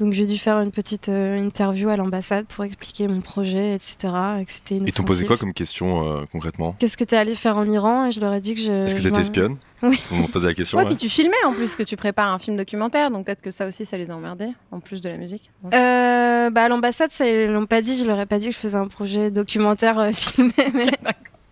[0.00, 3.96] Donc j'ai dû faire une petite euh, interview à l'ambassade pour expliquer mon projet, etc.
[4.40, 6.74] Et que Ils t'ont posé quoi comme question euh, concrètement?
[6.78, 8.06] Qu'est-ce que tu es allé faire en Iran?
[8.06, 8.72] Et je leur ai dit que je.
[8.72, 9.56] Est-ce que t'étais espionne?
[9.82, 10.00] Oui.
[10.10, 10.78] Ils m'ont posé la question.
[10.78, 10.90] Ouais, ouais.
[10.90, 13.66] puis tu filmais en plus que tu prépares un film documentaire, donc peut-être que ça
[13.66, 15.50] aussi, ça les a emmerdés, en plus de la musique.
[15.66, 17.98] Euh, bah, à l'ambassade, ça, ils l'ont pas dit.
[17.98, 20.52] Je leur ai pas dit que je faisais un projet documentaire euh, filmé.
[20.72, 20.86] Mais...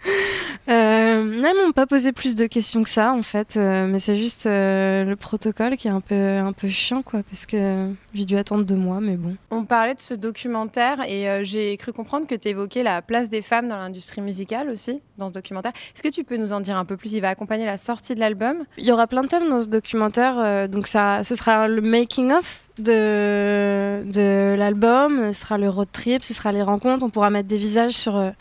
[0.68, 3.56] Euh, non, ils m'ont pas posé plus de questions que ça, en fait.
[3.56, 7.22] Euh, mais c'est juste euh, le protocole qui est un peu, un peu chiant, quoi.
[7.28, 9.36] Parce que j'ai dû attendre deux mois, mais bon.
[9.50, 13.28] On parlait de ce documentaire et euh, j'ai cru comprendre que tu évoquais la place
[13.28, 15.72] des femmes dans l'industrie musicale aussi, dans ce documentaire.
[15.94, 17.12] Est-ce que tu peux nous en dire un peu plus?
[17.12, 18.64] Il va accompagner la sortie de l'album.
[18.78, 20.68] Il y aura plein de thèmes dans ce documentaire.
[20.68, 25.32] donc, ça, ce sera le making-of de, de l'album.
[25.32, 27.04] Ce sera le road trip, ce sera les rencontres.
[27.04, 28.32] On pourra mettre des visages sur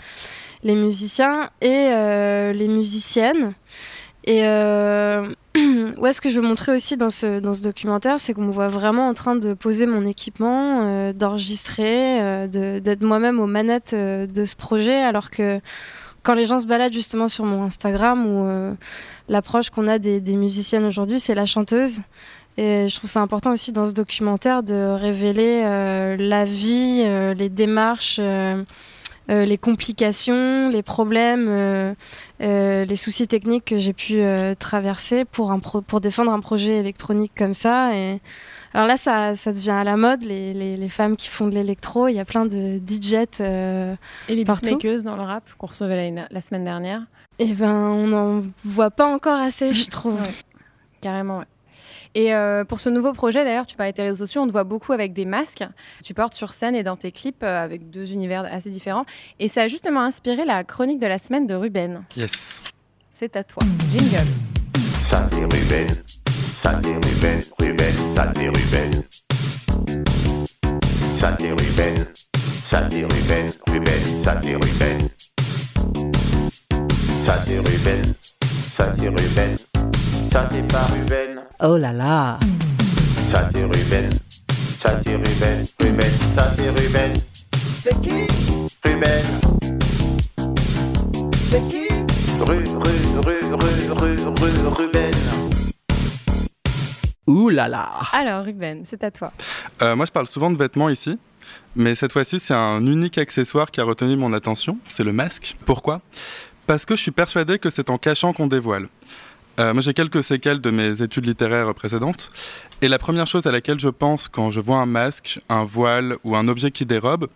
[0.63, 3.54] les musiciens et euh, les musiciennes.
[4.26, 5.28] Et euh,
[5.97, 8.52] ouais, ce que je veux montrer aussi dans ce, dans ce documentaire, c'est qu'on me
[8.52, 13.95] voit vraiment en train de poser mon équipement, euh, d'enregistrer, de- d'être moi-même aux manettes
[13.95, 15.60] de ce projet, alors que
[16.21, 18.74] quand les gens se baladent justement sur mon Instagram euh,
[19.28, 22.02] l'approche qu'on a des, musiciennes aujourd'hui, c'est la chanteuse.
[22.58, 25.63] Et je trouve ça important aussi dans ce documentaire de révéler
[26.19, 27.02] la vie,
[27.36, 28.19] les démarches,
[29.32, 31.94] euh, les complications, les problèmes, euh,
[32.41, 34.22] euh, les soucis techniques que j'ai pu
[34.60, 37.96] traverser pour, un pro- pour défendre un projet électronique comme ça.
[37.96, 38.20] Et
[38.74, 41.54] alors là, ça, ça devient à la mode, les, les, les femmes qui font de
[41.54, 42.08] l'électro.
[42.08, 43.41] Il y a plein de DJs
[44.30, 44.65] Et les Partout.
[44.78, 47.02] beatmakers dans le rap qu'on recevait la, la semaine dernière.
[47.39, 50.20] et ben, on n'en voit pas encore assez, je trouve.
[50.22, 50.34] Ouais.
[51.02, 51.46] Carrément, ouais.
[52.13, 54.52] Et euh, pour ce nouveau projet, d'ailleurs, tu parlais de tes réseaux sociaux, on te
[54.52, 55.63] voit beaucoup avec des masques.
[56.04, 59.06] Tu portes sur scène et dans tes clips euh, avec deux univers assez différents.
[59.39, 62.04] Et ça a justement inspiré la chronique de la semaine de Ruben.
[62.17, 62.62] Yes.
[63.13, 63.63] C'est à toi.
[63.89, 64.28] Jingle.
[65.06, 65.88] Ça c'est Ruben,
[66.56, 69.04] ça c'est Ruben, Ruben, ça c'est Ruben.
[71.19, 72.06] Ça c'est Ruben,
[72.69, 74.97] ça c'est Ruben, Ruben, ça c'est Ruben.
[77.26, 78.13] Ça c'est Ruben,
[78.78, 79.58] ça c'est Ruben,
[80.32, 81.41] ça c'est pas Ruben.
[81.62, 82.39] Oh là là
[83.32, 84.10] Ça c'est Ruben,
[84.82, 87.13] ça c'est Ruben, Ruben, ça c'est Ruben.
[87.82, 88.28] C'est qui?
[88.86, 89.24] Ruben.
[91.50, 91.88] C'est qui?
[92.39, 95.12] Ru, ru, ru, ru, ru, ru, Ruben.
[97.28, 99.32] Ouh là là Alors, Ruben, c'est à toi.
[99.82, 101.17] Euh, moi, je parle souvent de vêtements ici,
[101.76, 105.56] mais cette fois-ci, c'est un unique accessoire qui a retenu mon attention, c'est le masque.
[105.65, 106.02] Pourquoi?
[106.67, 108.88] Parce que je suis persuadé que c'est en cachant qu'on dévoile.
[109.62, 112.32] Euh, moi, j'ai quelques séquelles de mes études littéraires précédentes,
[112.82, 116.17] et la première chose à laquelle je pense quand je vois un masque, un voile
[116.24, 117.28] ou un objet qui dérobe,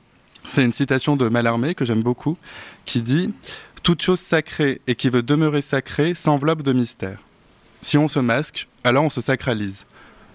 [0.44, 2.36] c'est une citation de Mallarmé que j'aime beaucoup,
[2.86, 3.32] qui dit
[3.84, 7.20] Toute chose sacrée et qui veut demeurer sacrée s'enveloppe de mystère.
[7.82, 9.86] Si on se masque, alors on se sacralise.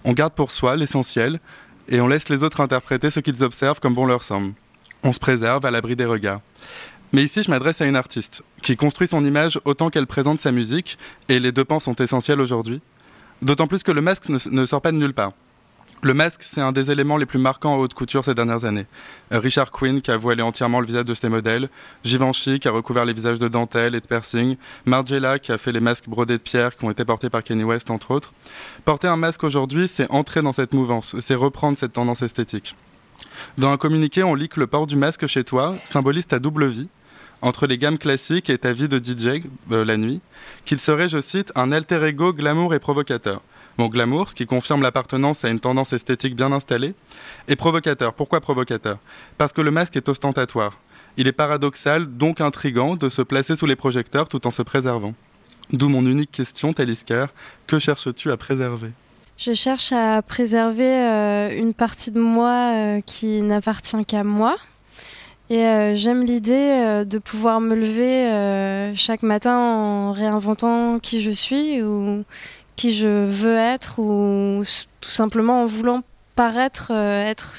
[0.05, 1.41] On garde pour soi l'essentiel
[1.89, 4.53] et on laisse les autres interpréter ce qu'ils observent comme bon leur semble.
[5.03, 6.39] On se préserve à l'abri des regards.
[7.13, 10.51] Mais ici, je m'adresse à une artiste qui construit son image autant qu'elle présente sa
[10.51, 10.97] musique,
[11.27, 12.81] et les deux pans sont essentiels aujourd'hui.
[13.41, 15.33] D'autant plus que le masque ne, sort pas de nulle part.
[16.03, 18.85] Le masque, c'est un des éléments les plus marquants en haute couture ces dernières années.
[19.29, 21.69] Richard Quinn qui a voilé entièrement le visage de ses modèles,
[22.03, 25.71] Givenchy qui a recouvert les visages de dentelle et de piercing, Margiela qui a fait
[25.71, 28.33] les masques brodés de pierre qui ont été portés par Kanye West entre autres.
[28.83, 32.75] Porter un masque aujourd'hui, c'est entrer dans cette mouvance, c'est reprendre cette tendance esthétique.
[33.57, 36.65] Dans un communiqué, on lit que le port du masque chez toi symbolise ta double
[36.67, 36.87] vie,
[37.41, 40.21] entre les gammes classiques et ta vie de DJ euh, la nuit,
[40.65, 43.41] qu'il serait, je cite, un alter ego glamour et provocateur.
[43.77, 46.93] Bon, glamour, ce qui confirme l'appartenance à une tendance esthétique bien installée,
[47.47, 48.13] et provocateur.
[48.13, 48.97] Pourquoi provocateur?
[49.37, 50.77] Parce que le masque est ostentatoire.
[51.17, 55.13] Il est paradoxal, donc intrigant, de se placer sous les projecteurs tout en se préservant.
[55.71, 57.25] D'où mon unique question, Talisker,
[57.67, 58.91] que cherches-tu à préserver?
[59.37, 64.57] Je cherche à préserver euh, une partie de moi euh, qui n'appartient qu'à moi.
[65.51, 71.21] Et euh, j'aime l'idée euh, de pouvoir me lever euh, chaque matin en réinventant qui
[71.21, 72.23] je suis ou
[72.77, 74.63] qui je veux être ou
[75.01, 76.03] tout simplement en voulant
[76.37, 77.53] paraître, être,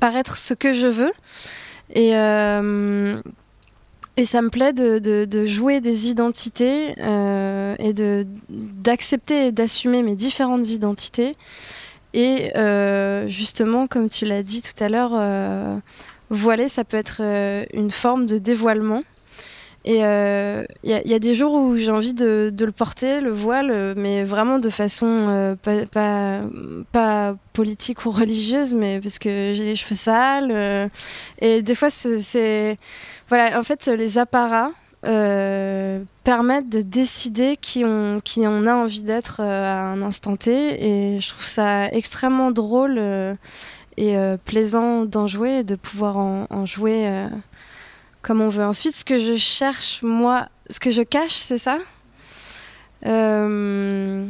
[0.00, 1.12] paraître ce que je veux.
[1.94, 2.10] Et,
[4.16, 10.02] et ça me plaît de, de- de jouer des identités et de- d'accepter et d'assumer
[10.02, 11.36] mes différentes identités.
[12.12, 12.50] Et
[13.28, 15.12] justement, comme tu l'as dit tout à l'heure,
[16.30, 19.02] euh, voiler, ça peut être euh, une forme de dévoilement.
[19.86, 20.00] Et il
[20.90, 23.94] y, a- y a des jours où j'ai envie de, le porter, le voile, euh,
[23.96, 26.42] mais vraiment de façon euh, pas,
[26.92, 30.50] pas, politique ou religieuse, mais parce que j'ai les cheveux sales.
[30.52, 30.86] euh,
[31.40, 32.76] et des fois, c'est-.
[33.30, 34.72] Voilà, en fait, les apparats
[35.06, 40.36] euh, permettent de décider qui on, qui on a envie d'être euh, à un instant
[40.36, 40.52] T.
[41.14, 43.34] Et je trouve ça extrêmement drôle euh,
[43.96, 47.28] et euh, plaisant d'en jouer et de pouvoir en, en jouer euh,
[48.22, 48.64] comme on veut.
[48.64, 51.78] Ensuite, ce que je cherche, moi, ce que je cache, c'est ça?
[53.06, 54.26] Euh,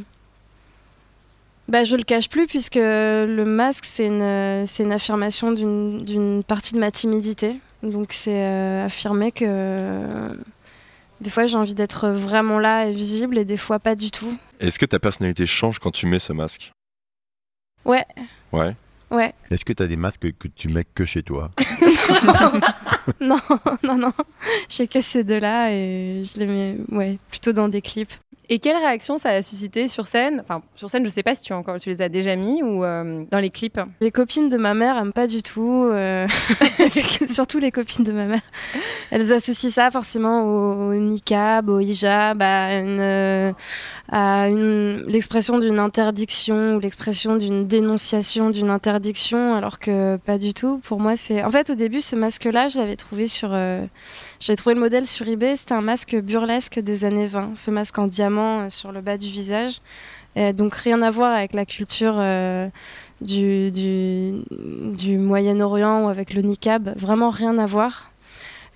[1.69, 6.43] bah, Je le cache plus puisque le masque, c'est une, c'est une affirmation d'une d'une
[6.45, 7.57] partie de ma timidité.
[7.83, 10.35] Donc, c'est euh, affirmer que euh,
[11.21, 14.37] des fois, j'ai envie d'être vraiment là et visible et des fois, pas du tout.
[14.61, 16.73] Est-ce que ta personnalité change quand tu mets ce masque?
[17.85, 18.05] Ouais,
[18.53, 18.75] Ouais.
[19.11, 19.33] Ouais.
[19.51, 21.51] Est-ce que tu as des masques que tu mets que chez toi
[23.21, 23.39] non,
[23.83, 24.13] non, non.
[24.69, 28.13] J'ai que ces deux-là et je les mets ouais, plutôt dans des clips.
[28.53, 30.41] Et quelle réaction ça a suscité sur scène?
[30.43, 32.65] Enfin, sur scène, je sais pas si tu, as encore, tu les as déjà mis
[32.65, 33.79] ou euh, dans les clips.
[34.01, 36.27] Les copines de ma mère aiment pas du tout, euh,
[37.29, 38.41] surtout les copines de ma mère.
[39.13, 43.53] Elles associent ça forcément au, au niqab, au hijab, à une, euh,
[44.11, 50.55] à une- l'expression d'une interdiction ou l'expression d'une dénonciation d'une interdiction, alors que pas du
[50.55, 50.79] tout.
[50.79, 51.45] Pour moi, c'est.
[51.45, 53.51] En fait, au début, ce masque-là, je l'avais trouvé sur.
[53.53, 53.85] euh,
[54.41, 57.99] J'avais trouvé le modèle sur eBay, c'était un masque burlesque des années 20, ce masque
[57.99, 59.81] en diamant euh, sur le bas du visage.
[60.35, 62.69] Et donc rien à voir avec la culture euh,
[63.21, 68.11] du, du, du Moyen-Orient ou avec le niqab, vraiment rien à voir.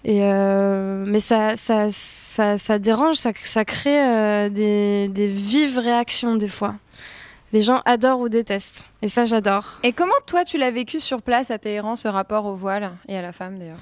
[0.04, 5.78] Et euh, mais ça, ça, ça, ça dérange, ça, ça crée euh, des, des vives
[5.78, 6.74] réactions des fois.
[7.54, 8.84] Les gens adorent ou détestent.
[9.00, 9.78] Et ça, j'adore.
[9.82, 13.16] Et comment toi, tu l'as vécu sur place à Téhéran, ce rapport au voile et
[13.16, 13.78] à la femme d'ailleurs?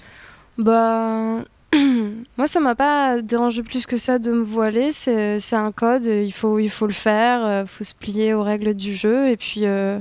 [0.58, 1.42] Bah,
[2.36, 4.92] Moi, ça m'a pas dérangé plus que ça de me voiler.
[4.92, 8.74] C'est un code, il faut, il faut le faire, il faut se plier aux règles
[8.74, 9.28] du jeu.
[9.30, 9.98] Et puis, euh,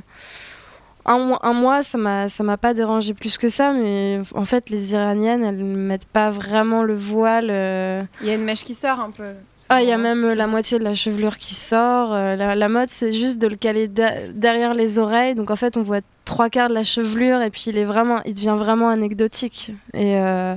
[1.05, 3.73] un, mois- un mois, ça m'a pas dérangé plus que ça.
[3.73, 7.49] Mais en fait, les Iraniennes, elles ne mettent pas vraiment le voile.
[7.49, 8.03] euh.
[8.21, 9.27] Il y a une mèche qui sort un peu.
[9.73, 12.13] Ah, il y a même euh, la moitié de la chevelure qui sort.
[12.13, 15.33] Euh, la, la mode, c'est juste de le caler derrière les oreilles.
[15.35, 18.19] Donc en fait, on voit trois quarts de la chevelure et puis il est vraiment,
[18.25, 19.71] il devient vraiment anecdotique.
[19.93, 20.55] Et euh,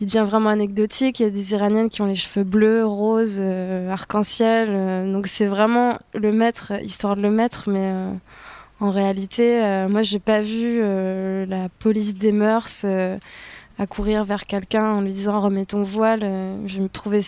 [0.00, 1.20] il devient vraiment anecdotique.
[1.20, 4.68] Il y a des Iraniennes qui ont les cheveux bleus, roses, euh, arc-en-ciel.
[4.70, 7.90] euh, donc c'est vraiment le mettre, histoire de le mettre, mais.
[7.92, 8.12] euh,
[8.80, 13.18] en réalité, euh, moi, j'ai pas vu euh, la police des mœurs euh,
[13.76, 16.20] à courir vers quelqu'un en lui disant remets ton voile.
[16.64, 17.18] Je me trouvais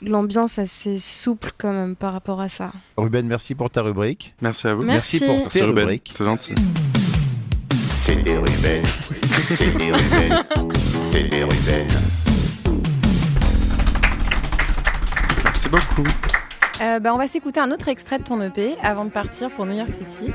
[0.00, 2.70] l'ambiance assez souple quand même par rapport à ça.
[2.96, 4.32] Ruben, merci pour ta rubrique.
[4.40, 4.84] Merci à vous.
[4.84, 5.18] Merci.
[5.18, 5.78] pour Merci tes Ruben.
[5.86, 6.12] rubriques.
[6.16, 6.54] C'est gentil.
[7.96, 8.82] C'est des Ruben.
[9.58, 10.44] C'est des Ruben.
[11.10, 11.86] C'est des Ruben.
[15.62, 16.08] Merci beaucoup.
[16.80, 19.66] Euh, bah, on va s'écouter un autre extrait de ton EP avant de partir pour
[19.66, 20.32] New York City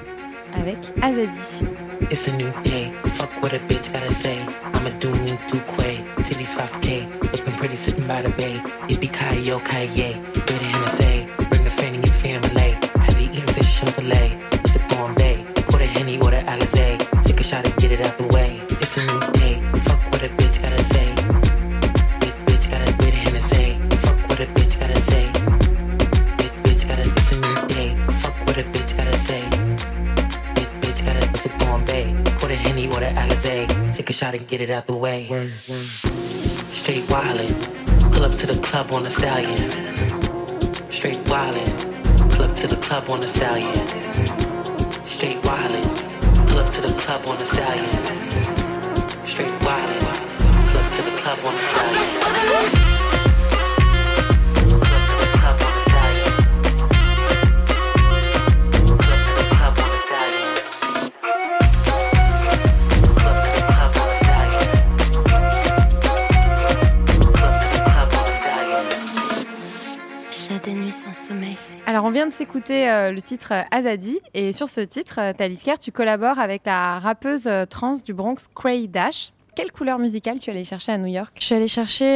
[0.54, 1.66] avec Azadi.
[2.12, 2.92] It's a new day.
[3.16, 4.38] Fuck what a bitch gotta say.
[4.76, 6.04] I'ma do me do quay.
[6.24, 7.08] Titties 5K.
[7.34, 8.62] Looking pretty sitting by the bay?
[8.88, 10.16] It be Kayo Kaye.
[10.34, 11.28] Better in the say.
[11.50, 12.78] Bring the fanny and family.
[13.02, 14.37] Have you eaten fish and filet?
[34.38, 35.26] And get it out the way.
[36.72, 38.12] Straight wildin'.
[38.14, 39.70] Pull up to the club on the stallion.
[40.92, 42.32] Straight wildin'.
[42.36, 43.88] Pull up to the club on the stallion.
[45.08, 46.48] Straight wildin'.
[46.48, 48.04] Pull up to the club on the stallion.
[49.26, 50.00] Straight wildin'.
[50.70, 52.87] Pull up to the club on the stallion.
[72.18, 74.20] Vient de s'écouter euh, le titre euh, Azadi.
[74.34, 78.88] Et sur ce titre, euh, Talisker, tu collabores avec la rappeuse trans du Bronx, Cray
[78.88, 79.34] Dash.
[79.56, 81.32] Quelle couleur musicale tu allais chercher à New York?
[81.40, 82.08] Je suis allée chercher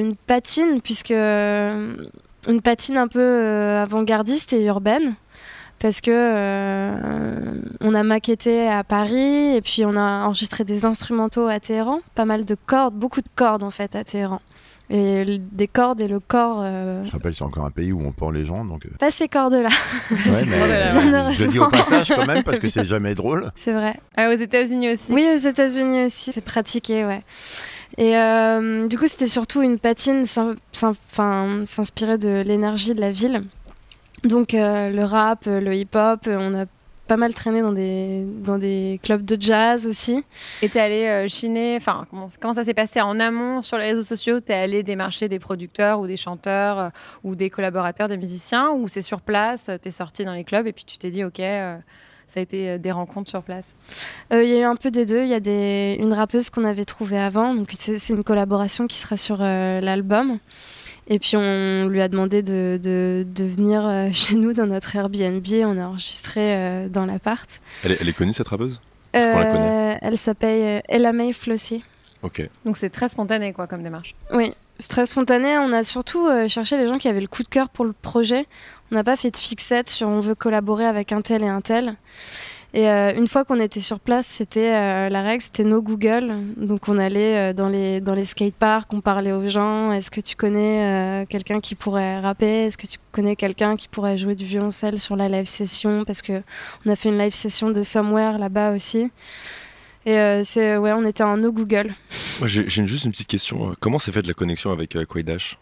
[0.00, 5.14] une patine, puisque une patine un peu avant-gardiste et urbaine,
[5.78, 6.10] parce que
[7.80, 12.24] on a maquetté à Paris et puis on a enregistré des instrumentaux à Téhéran, pas
[12.26, 14.40] mal de cordes, beaucoup de cordes en fait à Téhéran,
[14.88, 16.60] et des cordes et le corps.
[16.62, 18.86] euh, Je rappelle, c'est encore un pays où on pend les gens, donc.
[18.86, 19.68] euh, pas ces cordes-là.
[20.10, 20.90] Ouais, mais
[21.32, 23.50] je le dis au passage quand même parce que c'est jamais drôle.
[23.54, 23.98] C'est vrai.
[24.16, 27.22] Ah, Aux États-Unis aussi Oui, aux États-Unis aussi, c'est pratiqué, ouais.
[27.98, 30.24] Et euh, du coup, c'était surtout une patine
[31.64, 33.42] s'inspirer de l'énergie de la ville.
[34.24, 36.64] Donc euh, le rap, le hip-hop, on a
[37.06, 40.24] pas mal traîné dans des, dans des clubs de jazz aussi.
[40.62, 43.86] Et t'es allé euh, chiner, enfin, comment, comment ça s'est passé en amont sur les
[43.86, 44.40] réseaux sociaux?
[44.40, 46.88] T'es allé démarcher des producteurs ou des chanteurs euh,
[47.24, 50.72] ou des collaborateurs, des musiciens Ou c'est sur place, t'es sorti dans les clubs et
[50.72, 51.76] puis tu t'es dit, ok, euh,
[52.26, 53.76] ça a été des rencontres sur place?
[54.32, 55.22] Il y a eu un peu des deux.
[55.22, 57.54] Il y a des, une rappeuse qu'on avait trouvée avant.
[57.54, 60.40] Donc c'est une collaboration qui sera sur l'album.
[61.08, 64.94] Et puis on lui a demandé de, de, de venir euh, chez nous dans notre
[64.96, 65.44] Airbnb.
[65.64, 67.60] On a enregistré euh, dans l'appart.
[67.84, 68.80] Elle est, elle est connue cette rappeuse?
[69.12, 71.82] Est-ce qu'on la connaît Euh, Elle s'appelle Ella May Flossie.
[72.22, 72.48] Ok.
[72.64, 74.14] Donc c'est très spontané, quoi, comme démarche.
[74.32, 75.56] Oui, c'est très spontané.
[75.58, 77.92] On a surtout euh, cherché les gens qui avaient le coup de cœur pour le
[77.92, 78.46] projet.
[78.90, 81.60] On n'a pas fait de fixette sur on veut collaborer avec un tel et un
[81.60, 81.96] tel.
[82.74, 86.34] Et euh, une fois qu'on était sur place, c'était euh, la règle, c'était no Google.
[86.56, 89.92] Donc on allait euh, dans les dans les skateparks, on parlait aux gens.
[89.92, 92.66] Est-ce que tu connais quelqu'un qui pourrait rapper?
[92.66, 96.04] Est-ce que tu connais quelqu'un qui pourrait jouer du violoncelle sur la live session?
[96.04, 96.42] Parce que
[96.84, 99.10] on a fait une live session de Somewhere là-bas aussi.
[100.04, 101.92] Et c'est ouais, on était en no Google.
[102.44, 103.74] J'ai juste une petite question.
[103.80, 105.58] Comment s'est faite la connexion avec Quay Dash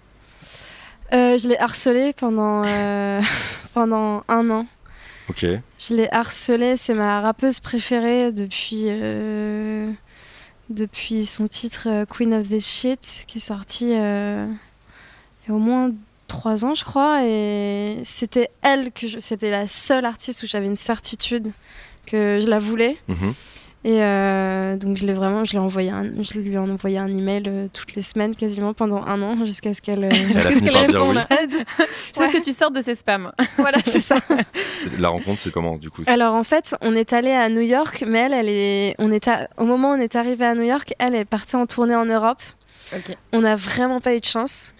[1.13, 2.65] Euh, je l'ai harcelé pendant,
[3.75, 4.67] pendant un an.
[5.31, 5.47] Ok.
[5.79, 9.91] Je l'ai harcelé, c'est ma rappeuse préférée depuis, euh,
[10.69, 14.47] depuis son titre euh, Queen of this Shit, qui est sorti euh,
[15.43, 15.93] il y a au moins
[16.29, 17.25] trois ans, je crois.
[17.25, 21.53] Et c'était elle, que c'était la seule artiste où j'avais une certitude
[22.07, 22.99] que je la voulais.
[23.09, 23.35] Mhm.
[23.87, 27.07] Et euh, donc je l'ai vraiment, je l'ai envoyé, un, je lui ai envoyé un
[27.09, 30.53] email euh, toutes les semaines quasiment pendant un an jusqu'à ce qu'elle, euh, jusqu'à par
[30.55, 31.15] dire réponde.
[32.15, 33.31] sais ce que tu sortes de ces spams.
[33.59, 34.17] voilà, c'est ça.
[34.99, 36.03] La rencontre, c'est comment du coup?
[36.07, 39.29] Alors en fait, on est allé à New York, mais elle, elle est, on est
[39.29, 41.95] à- au moment où on est arrivé à New York, elle est partie en tournée
[41.95, 42.43] en Europe.
[43.33, 44.75] On n'a vraiment pas eu de chance.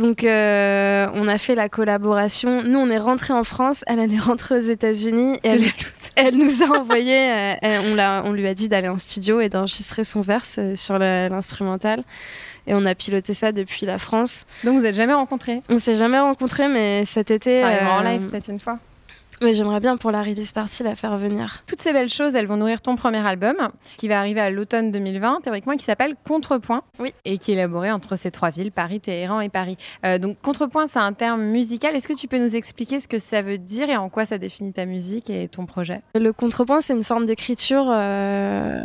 [0.00, 2.62] Donc, euh, on a fait la collaboration.
[2.62, 3.84] Nous, on est rentré en France.
[3.86, 5.38] Elle, elle est rentrée aux États-Unis.
[5.44, 5.60] Et
[6.16, 7.14] elle, nous a envoyé.
[7.14, 10.98] euh, elle- on, lui a dit d'aller en studio et d'enregistrer son verse euh, sur
[10.98, 12.02] l'instrumental.
[12.66, 14.46] Et on a piloté ça depuis la France.
[14.64, 15.62] Donc vous n'êtes jamais rencontrés?
[15.68, 17.62] On s'est jamais rencontrés, mais cet été.
[17.64, 18.78] En live peut-être une fois.
[19.42, 21.62] Mais j'aimerais bien pour la release party la faire venir.
[21.66, 23.56] Toutes ces belles choses, elles vont nourrir ton premier album,
[23.96, 27.14] qui va arriver à l'automne 2020, théoriquement, qui s'appelle Contrepoint, Oui.
[27.24, 29.78] et qui est élaboré entre ces trois villes, Paris, Téhéran et Paris.
[30.04, 31.96] Euh, donc Contrepoint, c'est un terme musical.
[31.96, 34.36] Est-ce que tu peux nous expliquer ce que ça veut dire et en quoi ça
[34.36, 36.02] définit ta musique et ton projet?
[36.14, 38.78] Le contrepoint, c'est une forme d'écriture euh,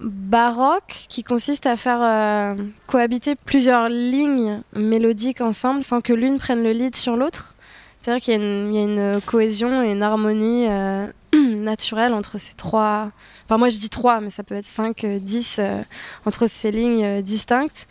[0.00, 2.54] baroque qui consiste à faire euh,
[2.86, 7.54] cohabiter plusieurs lignes mélodiques ensemble sans que l'une prenne le lead sur l'autre.
[8.02, 13.12] C'est-à-dire qu'il y, a une- cohésion et une harmonie euh, naturelle entre ces trois.
[13.44, 15.80] Enfin, moi je dis trois, mais ça peut être cinq, euh, dix euh,
[16.26, 17.86] entre ces lignes euh, distinctes.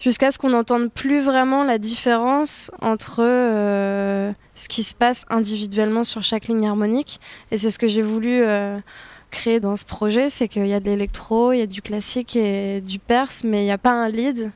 [0.00, 6.22] Jusqu'à ce qu'on n'entende plus vraiment la différence entre ce qui se passe individuellement sur
[6.22, 7.18] chaque ligne harmonique.
[7.50, 8.44] Et c'est ce que j'ai voulu
[9.30, 12.36] créer dans ce projet, c'est qu'il y a de l'électro, il y a du classique
[12.36, 14.50] et du perse, mais il n'y a pas un lead.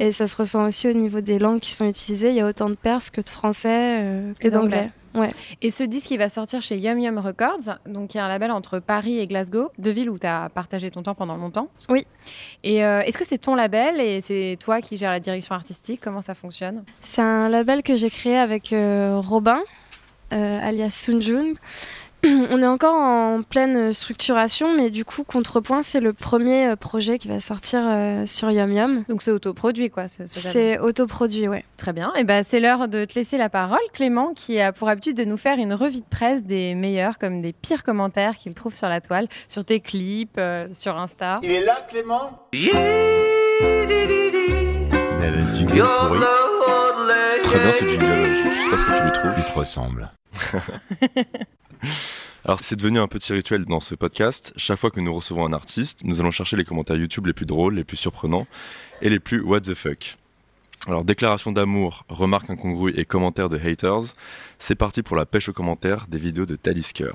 [0.00, 2.30] Et ça se ressent aussi au niveau des langues qui sont utilisées.
[2.30, 4.90] Il y a autant de perse que de français, euh, que d'anglais.
[5.14, 5.30] Ouais.
[5.60, 8.50] Et ce disque, il va sortir chez Yum Yum Records, donc qui est un label
[8.50, 11.68] entre Paris et Glasgow, deux villes où tu as partagé ton temps pendant longtemps.
[11.90, 12.06] Oui.
[12.64, 16.00] Et euh, est-ce que c'est ton label et c'est toi qui gères la direction artistique?
[16.02, 16.82] Comment ça fonctionne?
[17.02, 19.60] C'est un label que j'ai créé avec euh, Robin,
[20.30, 21.54] alias Sunjun.
[22.50, 27.18] On est encore en pleine structuration, mais du coup, Contrepoint, c'est le premier euh, projet
[27.18, 29.04] qui va sortir euh, sur Yum Yum.
[29.08, 30.08] Donc c'est autoproduit, quoi.
[30.08, 30.38] ce- ce.
[30.38, 31.64] C'est autoproduit, ouais.
[31.78, 32.12] Très bien.
[32.16, 35.24] Et ben c'est l'heure de te laisser la parole, Clément, qui a pour habitude de
[35.24, 38.88] nous faire une revue de presse des meilleurs comme des pires commentaires qu'il trouve sur
[38.88, 41.40] la toile, sur tes clips, euh, sur Insta.
[41.42, 42.30] Il est là, Clément?
[47.42, 49.32] Très bien ce jingle, je, je sais pas ce que tu lui trouves.
[49.38, 50.10] Il te ressemble.
[52.44, 54.52] Alors c'est devenu un petit rituel dans ce podcast.
[54.56, 57.46] Chaque fois que nous recevons un artiste, nous allons chercher les commentaires YouTube les plus
[57.46, 58.46] drôles, les plus surprenants
[59.02, 60.16] et les plus what the fuck.
[60.86, 64.14] Alors déclaration d'amour, remarques incongrues et commentaires de haters,
[64.58, 67.12] c'est parti pour la pêche aux commentaires des vidéos de Talisker.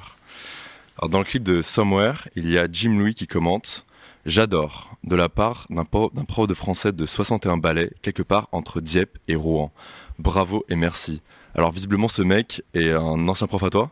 [1.00, 3.86] Alors dans le clip de Somewhere, il y a Jim Louis qui commente
[4.28, 8.48] J'adore, de la part d'un pro, d'un pro de français de 61 ballets, quelque part
[8.52, 9.72] entre Dieppe et Rouen.
[10.18, 11.22] Bravo et merci.
[11.54, 13.92] Alors visiblement ce mec est un ancien prof à toi?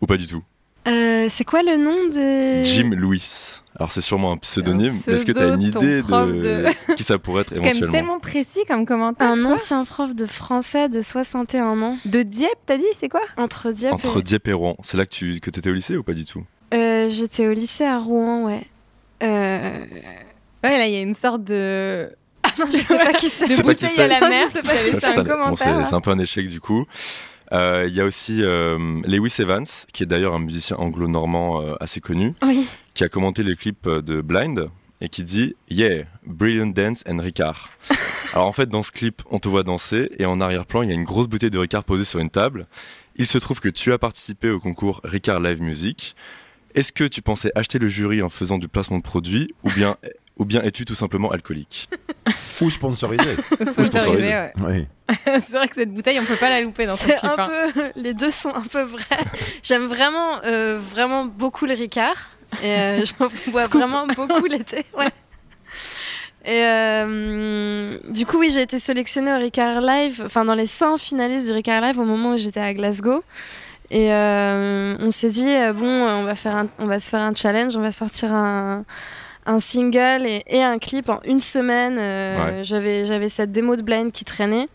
[0.00, 0.42] Ou pas du tout
[0.88, 2.62] Euh, c'est quoi le nom de.
[2.64, 3.22] Jim Louis.
[3.76, 6.40] Alors c'est sûrement un pseudonyme, C'est mais est-ce que tu as une idée prof de...
[6.40, 9.28] de- qui ça pourrait être C'est quand même éventuellement tellement précis comme commentaire.
[9.30, 11.98] Un ancien prof de français de 61 ans.
[12.04, 13.22] De Dieppe, t'as dit, c'est quoi?
[13.36, 14.22] Entre Dieppe Entre et...
[14.22, 14.76] Dieppe et Rouen.
[14.82, 16.44] C'est là que tu que étais au lycée ou pas du tout?
[16.74, 18.66] Euh, J'étais au lycée à Rouen, ouais.
[19.22, 19.78] Euh...
[20.64, 22.10] Ouais, là, il y a une sorte de.
[22.42, 23.44] Ah non, je sais pas qui c'est.
[23.46, 24.12] De Je sais pas qui bouteille c'est.
[24.14, 25.56] à la mer C'est un un- bon, commentaire.
[25.58, 25.86] c'est là.
[25.86, 26.84] c'est un peu un échec du coup.
[27.52, 31.74] Euh, Il y a aussi euh, Lewis Evans, qui est d'ailleurs un musicien anglo-normand euh,
[31.80, 32.66] assez connu, Oui.
[32.94, 34.66] qui a commenté les clips euh, de Blind
[35.00, 37.70] et qui dit Yeah, brilliant dance and Ricard.
[38.34, 40.92] Alors en fait, dans ce clip, on te voit danser et en arrière-plan, il y
[40.92, 42.66] a une grosse bouteille de Ricard posée sur une table.
[43.16, 46.14] Il se trouve que tu as participé au concours Ricard Live Music.
[46.76, 49.96] Est-ce que tu pensais acheter le jury en faisant du placement de produit ou bien,
[50.40, 51.88] ou bien es-tu tout simplement alcoolique
[52.60, 53.34] Ou sponsorisé.
[53.42, 54.28] Sponsorisé, sponsorisé.
[54.28, 54.52] ouais.
[54.66, 54.86] oui.
[55.24, 57.30] c'est vrai que cette bouteille, on peut pas la louper dans son C'est clip.
[57.38, 57.70] un hein.
[57.74, 57.92] peu...
[57.96, 59.24] Les deux sont un peu vrais.
[59.62, 62.16] J'aime vraiment, euh, vraiment beaucoup le Ricard.
[62.62, 63.80] Et euh, j'en bois Scoop.
[63.80, 64.84] vraiment beaucoup l'été.
[64.98, 65.08] Ouais.
[66.44, 70.96] Et euh, du coup, oui, j'ai été sélectionnée au Ricard Live, enfin dans les 100
[70.96, 73.22] finalistes du Ricard Live au moment où j'étais à Glasgow.
[73.90, 77.20] Et euh, on s'est dit, euh, bon, on va, faire un- on va se faire
[77.20, 78.84] un challenge, on va sortir un,
[79.50, 81.96] un single et, et un clip en une semaine.
[81.98, 82.64] Euh, Ouais.
[82.64, 84.68] J'avais j'avais cette démo de Blind qui traînait.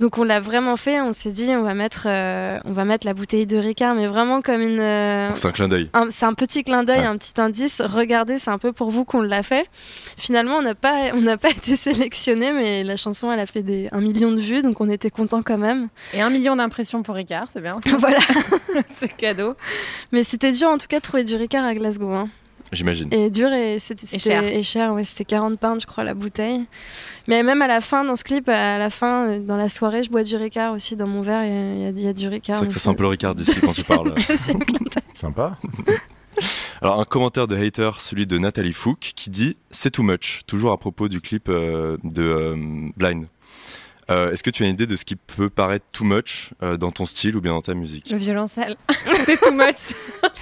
[0.00, 3.04] Donc on l'a vraiment fait, on s'est dit, on va, mettre, euh, on va mettre
[3.06, 4.78] la bouteille de Ricard, mais vraiment comme une...
[4.78, 5.90] euh, C'est un clin d'œil.
[6.10, 7.06] c'est un petit clin d'œil, Ouais.
[7.06, 7.80] un petit indice.
[7.84, 9.66] Regardez, c'est un peu pour vous qu'on l'a fait.
[10.16, 13.62] Finalement, on n'a pas, on n'a pas été sélectionné, mais la chanson, elle a fait
[13.62, 15.88] des, un million de vues, donc on était content quand même.
[16.14, 17.78] Et un million d'impressions pour Ricard, c'est bien.
[17.98, 18.18] voilà.
[18.94, 19.54] c'est cadeau.
[20.12, 22.12] Mais c'était dur, en tout cas, de trouver du Ricard à Glasgow.
[22.12, 22.28] hein.
[22.72, 23.08] J'imagine.
[23.12, 24.42] Et dur et c'était cher.
[24.44, 24.92] et cher.
[24.94, 26.64] Ouais, c'était 40 pounds, je crois, la bouteille.
[27.26, 30.02] Mais même à la fin, dans ce clip, à la fin, euh, dans la soirée,
[30.02, 31.44] je bois du Ricard aussi dans mon verre.
[31.44, 32.56] Il y a- y, y du C'est Ricard.
[32.58, 34.14] vrai que ça sent un peu le Ricard d'ici quand tu parles.
[35.14, 35.58] Sympa.
[36.80, 40.70] Alors un commentaire de hater, celui de Nathalie Fouque, qui dit c'est too much, toujours
[40.72, 42.56] à propos du clip euh, de euh,
[42.96, 43.26] Blind.
[44.10, 46.76] Euh, Est-ce que tu as une idée de ce qui peut paraître too much euh,
[46.78, 48.10] dans ton style ou bien dans ta musique?
[48.10, 48.76] Le violoncelle.
[49.26, 49.94] c'est too much.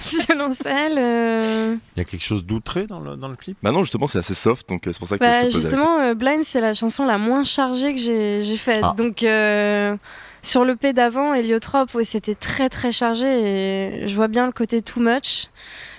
[0.27, 0.97] violoncelle.
[0.97, 3.57] euh, Il y a quelque chose d'outré dans le, dans le clip?
[3.61, 5.55] Bah non, justement, c'est assez soft, donc c'est pour ça que Bah, je te pose
[5.55, 8.83] la justement, euh, Blind, c'est la chanson la moins chargée que j'ai faite.
[8.83, 8.93] Ah.
[8.97, 9.97] Donc, euh,
[10.43, 14.53] sur le P d'avant, Heliotrope, ouais, c'était très très chargé et je vois bien le
[14.53, 15.47] côté too much.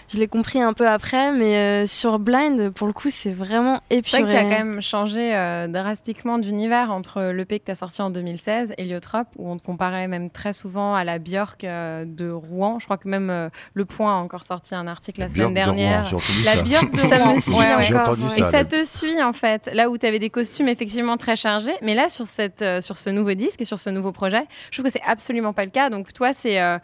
[0.08, 3.80] Je l'ai compris un peu après, mais euh, sur Blind, pour le coup, c'est vraiment
[3.90, 4.22] C'est épuré.
[4.22, 7.74] vrai que tu as quand même changé euh, drastiquement d'univers entre l'EP que tu as
[7.74, 12.04] sorti en 2016, Heliotrope, où on te comparait même très souvent à la Björk euh,
[12.06, 12.78] de Rouen.
[12.78, 15.66] Je crois que même euh, Le Point a encore sorti un article la semaine Björk
[15.66, 16.04] de Rouen, dernière.
[16.06, 16.62] j'ai entendu la ça.
[16.62, 17.40] Björk de Ça me Rouen.
[17.40, 18.50] suit Ouais, entendu Et ça.
[18.50, 21.94] ça te suit en fait, là où tu avais des costumes effectivement très chargés, mais
[21.94, 24.90] là sur, cette, euh, sur ce nouveau disque et sur ce nouveau projet, je trouve
[24.90, 25.90] que c'est absolument pas le cas.
[25.90, 26.78] Donc toi, c'est euh,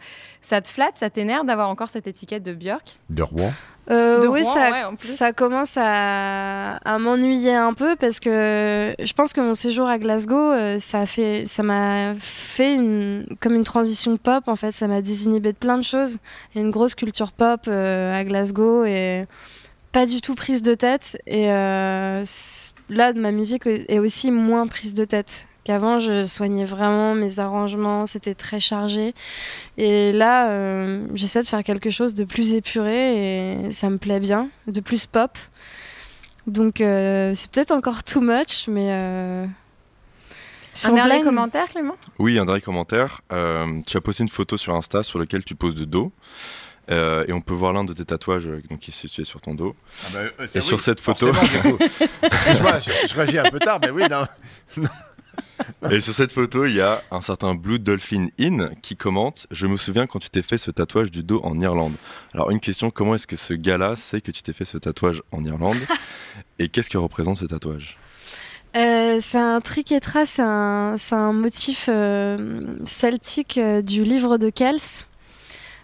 [0.45, 2.97] ça te flatte, ça t'énerve d'avoir encore cette étiquette de Björk?
[3.09, 3.51] De Rouen
[3.91, 5.07] Euh, De oui, Rouen, ça, ouais, en plus.
[5.07, 9.97] ça commence à, à m'ennuyer un peu parce que je pense que mon séjour à
[9.99, 14.71] Glasgow, euh, ça a fait, ça m'a fait une, comme une transition pop en fait.
[14.71, 16.17] Ça m'a désinhibé de plein de choses.
[16.53, 19.25] Il y a une grosse culture pop euh, à Glasgow et
[19.91, 21.17] pas du tout prise de tête.
[21.27, 22.23] Et euh,
[22.89, 25.47] là, ma musique est aussi moins prise de tête.
[25.65, 29.15] Qu'avant, je soignais vraiment mes arrangements, c'était très chargé.
[29.77, 34.19] Et là, euh, j'essaie de faire quelque chose de plus épuré et ça me plaît
[34.19, 35.31] bien, de plus pop.
[36.45, 38.89] Donc euh, c'est peut-être encore too much, mais.
[38.91, 39.47] Euh...
[40.75, 41.95] sur Un dernier commentaire, Clément?
[42.19, 43.21] Oui, un dernier commentaire.
[43.33, 46.11] Euh, tu as posté une photo sur Insta sur laquelle tu poses de dos.
[46.91, 49.55] Euh, et on peut voir l'un de tes tatouages donc, qui est situé sur ton
[49.55, 49.75] dos.
[50.03, 51.31] Ah bah, euh, et sur cette photo.
[52.21, 54.27] Excuse-moi, je, je réagis un peu tard, mais oui, non.
[55.91, 59.67] et sur cette photo, il y a un certain Blue Dolphin In qui commente Je
[59.67, 61.93] me souviens quand tu t'es fait ce tatouage du dos en Irlande.
[62.33, 65.21] Alors, une question comment est-ce que ce gars-là sait que tu t'es fait ce tatouage
[65.31, 65.77] en Irlande
[66.59, 67.97] Et qu'est-ce que représente ce tatouage?
[68.75, 70.41] Euh, c'est un trick et trace, c'est
[71.15, 75.05] un, motif euh, celtique euh, du livre de Kels.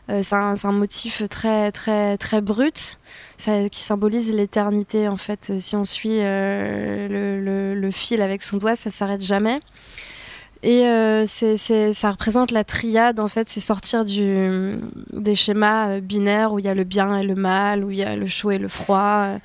[0.09, 2.97] Euh, c'est un, motif très très très brut,
[3.71, 5.49] qui symbolise l'éternité en fait.
[5.51, 9.59] Euh, Si on suit euh, le, fil avec son doigt, ça s'arrête jamais.
[10.63, 10.83] Et
[11.25, 14.75] ça représente la triade, en fait, c'est sortir du,
[15.11, 18.03] des schémas binaires où il y a le bien et le mal, où il y
[18.03, 19.37] a le chaud et le froid.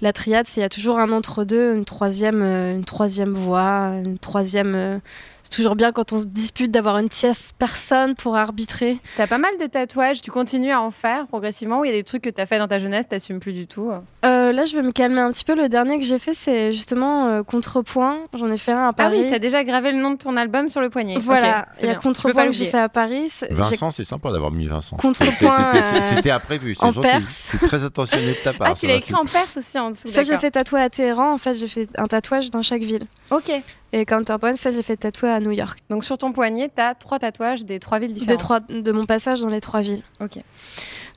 [0.00, 3.92] La triade, c'est il y a toujours un entre-deux, une troisième, euh, une troisième voie,
[4.04, 4.74] une troisième.
[4.74, 4.98] euh,
[5.44, 8.98] c'est toujours bien quand on se dispute d'avoir une tierce personne pour arbitrer.
[9.16, 11.96] T'as pas mal de tatouages, tu continues à en faire progressivement ou il y a
[11.96, 13.90] des trucs que t'as fait dans ta jeunesse, t'assumes plus du tout
[14.26, 15.54] Euh, là, je vais me calmer un petit peu.
[15.54, 18.18] Le dernier que j'ai fait, c'est justement euh, Contrepoint.
[18.34, 19.20] J'en ai fait un à Ah Paris.
[19.22, 21.16] oui, t'as déjà gravé le nom de ton album sur le poignet.
[21.18, 23.32] Voilà, il y a Contrepoint que j'ai fait à Paris.
[23.50, 24.98] Vincent, c'est sympa d'avoir mis Vincent.
[24.98, 25.72] Contrepoint,
[26.02, 27.08] C'était- euh, imprévu, c'est en gentil.
[27.08, 27.26] perse.
[27.28, 28.68] C'est très attentionné de ta part.
[28.72, 30.08] Ah, tu l'as écrit en perse aussi en dessous.
[30.08, 31.32] Ça, j'ai fait tatouer à Téhéran.
[31.32, 33.06] En fait, j'ai fait un tatouage dans chaque ville.
[33.30, 33.50] Ok.
[33.92, 35.78] Et Counterpoint, ça, j'ai fait tatouer à New York.
[35.88, 38.28] Donc sur ton poignet, t'as trois tatouages des trois villes différentes.
[38.28, 40.02] Des trois, de mon passage dans les trois villes.
[40.20, 40.38] Ok.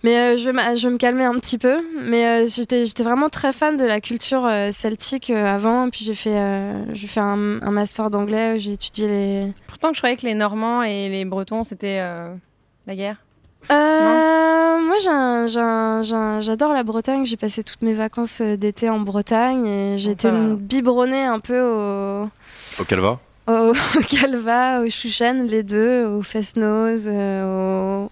[0.03, 1.81] Mais euh, je, vais je vais me calmer un petit peu.
[2.01, 5.89] Mais euh, j'étais vraiment très fan de la culture euh, celtique euh, avant.
[5.89, 9.53] Puis j'ai fait, j'ai fait un, un master d'anglais où j'ai étudié les.
[9.67, 11.99] Pourtant je croyais que les Normands et les Bretons c'était
[12.87, 13.17] la guerre.
[13.69, 14.97] Euh, moi,
[16.39, 17.25] j'adore la Bretagne.
[17.25, 19.97] J'ai passé toutes mes vacances euh, d'été en Bretagne et
[20.29, 20.37] va.
[20.37, 22.23] une biberonnée un peu au,
[22.79, 23.51] Au Calva au,
[23.97, 28.11] au Calva, au Chouchen, les deux, au Fest-Nose, euh, au,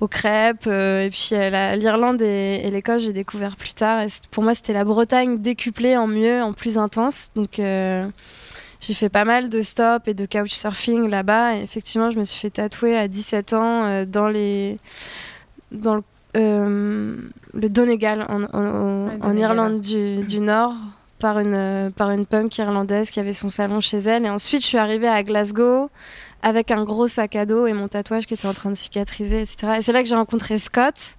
[0.00, 0.66] aux crêpes.
[0.66, 4.02] euh, et puis euh, la- l'Irlande et, et l'Écosse, j'ai découvert plus tard.
[4.02, 7.30] Et pour moi, c'était la Bretagne décuplée en mieux, en plus intense.
[7.36, 8.06] Donc euh,
[8.80, 11.56] j'ai fait pas mal de stops et de couchsurfing là-bas.
[11.56, 14.78] Et effectivement, je me suis fait tatouer à 17 ans euh, dans les
[15.72, 16.02] dans le,
[16.36, 17.16] euh,
[17.54, 19.38] le Donegal en, en- Ouais, en Donegal.
[19.38, 20.74] Irlande du, du Nord
[21.18, 24.24] par une, par une punk irlandaise qui avait son salon chez elle.
[24.24, 25.90] Et ensuite, je suis arrivée à Glasgow
[26.42, 29.40] avec un gros sac à dos et mon tatouage qui était en train de cicatriser,
[29.40, 29.74] etc.
[29.78, 31.16] Et c'est là que j'ai rencontré Scott.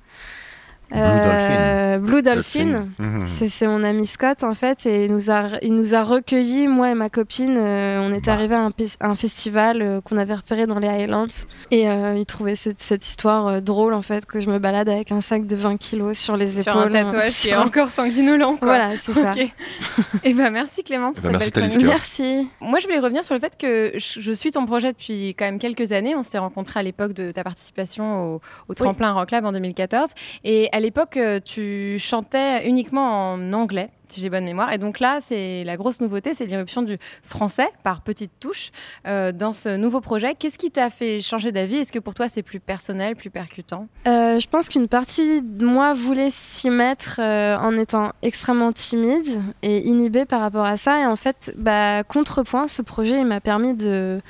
[0.91, 2.87] Blue Euh, Blue Dolphin.
[2.97, 3.25] Dolphin.
[3.25, 6.89] C'est mon ami Scott en fait et il nous a, il nous a recueillis, moi
[6.91, 7.57] et ma copine.
[7.59, 8.33] euh, on est Bah.
[8.33, 8.69] arrivé à
[9.01, 11.27] un, festival euh, qu'on avait repéré dans les Highlands
[11.71, 14.89] et euh, il trouvait cette, cette histoire euh, drôle en fait que je me balade
[14.89, 16.95] avec un sac de 20 kilos sur les Sur épaules.
[16.95, 18.55] un tatouage qui est Sur- encore sanguinolent.
[18.57, 18.67] quoi.
[18.67, 19.31] Voilà, c'est ça.
[19.31, 19.47] Ok.
[20.23, 21.87] Et ben merci Clément pour Eh ben, cette merci, belle.
[21.87, 22.47] Merci.
[22.61, 25.45] Moi, je voulais revenir sur le fait que je je suis ton projet depuis quand
[25.45, 26.15] même quelques années.
[26.15, 30.09] On s'est rencontrés à l'époque de ta participation au, au Tremplin Rock Lab en 2014.
[30.43, 34.71] Et à l'époque, euh, tu chantais uniquement en anglais, si j'ai bonne mémoire.
[34.71, 38.71] Et donc là, c'est la grosse nouveauté, c'est l'irruption du français par petites touches
[39.07, 40.35] euh, dans ce nouveau projet.
[40.35, 41.77] Qu'est-ce qui t'a fait changer d'avis?
[41.77, 43.87] Est-ce que pour toi, c'est plus personnel, plus percutant?
[44.07, 49.87] Euh, je pense qu'une partie de moi voulait s'y mettre en étant extrêmement timide et
[49.87, 51.01] inhibée par rapport à ça.
[51.01, 54.21] Et en fait, bah, contrepoint, ce projet, il m'a permis de,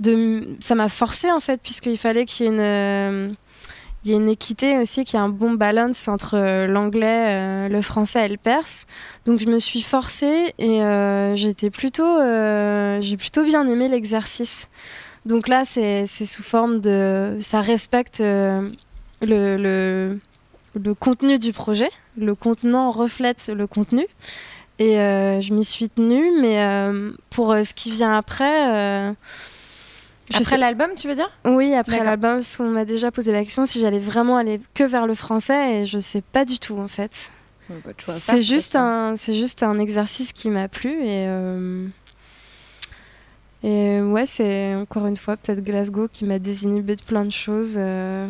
[0.00, 3.36] de, ça m'a forcé en fait, puisqu'il fallait qu'il y ait une,
[4.04, 7.66] il y a une équité aussi, qu'il y a un bon balance entre euh, l'anglais,
[7.66, 8.86] euh, le français et le perse.
[9.26, 12.18] Donc je me suis forcée et euh, j'étais plutôt,
[13.00, 14.68] j'ai plutôt bien aimé l'exercice.
[15.26, 20.18] Donc là, c'est sous forme de, ça respecte le,
[20.98, 21.90] contenu du projet.
[22.16, 24.06] Le contenant reflète le contenu.
[24.78, 26.90] Et je m'y suis tenue, mais
[27.28, 29.14] pour ce qui vient après.
[30.30, 31.30] Je Après sais- l'album, tu veux dire?
[31.44, 34.84] Oui, après l'album, parce qu'on m'a déjà posé la question si j'allais vraiment aller que
[34.84, 37.30] vers le français, et je sais pas du tout en fait.
[38.08, 41.86] C'est juste un, c'est juste un exercice qui m'a plu et euh,
[43.62, 47.76] et ouais, c'est encore une fois peut-être Glasgow qui m'a désinhibé de plein de choses.
[47.78, 48.26] euh.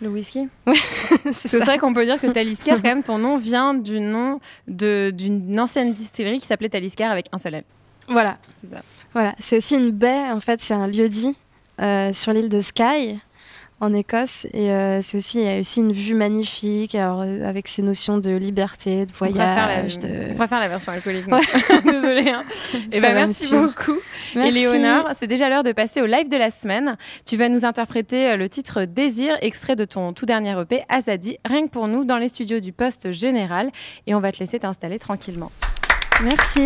[0.00, 0.48] Le whisky?
[0.66, 0.74] Ouais,
[1.32, 5.10] c'est vrai qu'on peut dire que Talisker, quand même, ton nom vient du nom de-
[5.16, 7.64] d'une ancienne distillerie qui s'appelait Talisker avec un seul L.
[8.08, 8.36] Voilà.
[8.60, 8.82] C'est ça.
[9.14, 11.36] Voilà, c'est aussi une baie, en fait, c'est un lieu-dit
[11.80, 13.18] euh, sur l'île de Skye,
[13.80, 14.46] en Écosse.
[14.54, 17.82] Et euh, c'est aussi, il y a aussi une vue magnifique, alors, euh, avec ces
[17.82, 19.98] notions de liberté, de On préfère, la, voyage.
[19.98, 20.08] de...
[20.30, 21.26] on préfère la version alcoolique.
[21.26, 21.40] Ouais.
[21.84, 22.30] Désolée.
[22.30, 22.44] hein.
[22.92, 23.98] Et Ça ben, va me merci beaucoup.
[24.34, 24.48] Merci.
[24.50, 26.96] Éléonore, c'est déjà l'heure de passer au live de la semaine.
[27.26, 31.66] Tu vas nous interpréter le titre Désir, extrait de ton tout dernier EP, Azadi, rien
[31.66, 33.70] que pour nous, dans les studios du Poste Général.
[34.06, 35.50] Et on va te laisser t'installer tranquillement.
[36.22, 36.64] Merci.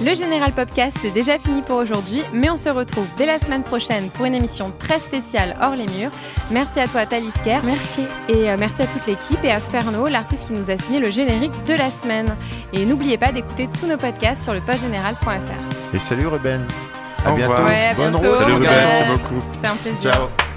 [0.00, 3.64] Le Général Podcast, c'est déjà fini pour aujourd'hui, mais on se retrouve dès la semaine
[3.64, 6.10] prochaine pour une émission très spéciale hors les murs.
[6.52, 7.62] Merci à toi, Thalis Kerr.
[7.64, 8.04] Merci.
[8.28, 11.10] Et euh, merci à toute l'équipe et à Ferno, l'artiste qui nous a signé le
[11.10, 12.28] générique de la semaine.
[12.72, 15.94] Et n'oubliez pas d'écouter tous nos podcasts sur le postgénéral.fr.
[15.94, 16.64] Et salut Ruben.
[17.26, 17.52] À Au bientôt.
[17.54, 17.68] revoir.
[17.68, 18.26] Ouais, à Bonne bientôt.
[18.28, 18.38] route.
[18.40, 19.42] Salut Ruben, merci beaucoup.
[19.54, 20.12] C'était un plaisir.
[20.12, 20.47] Ciao.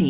[0.00, 0.09] She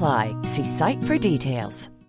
[0.01, 0.35] apply.
[0.43, 2.00] See site for details.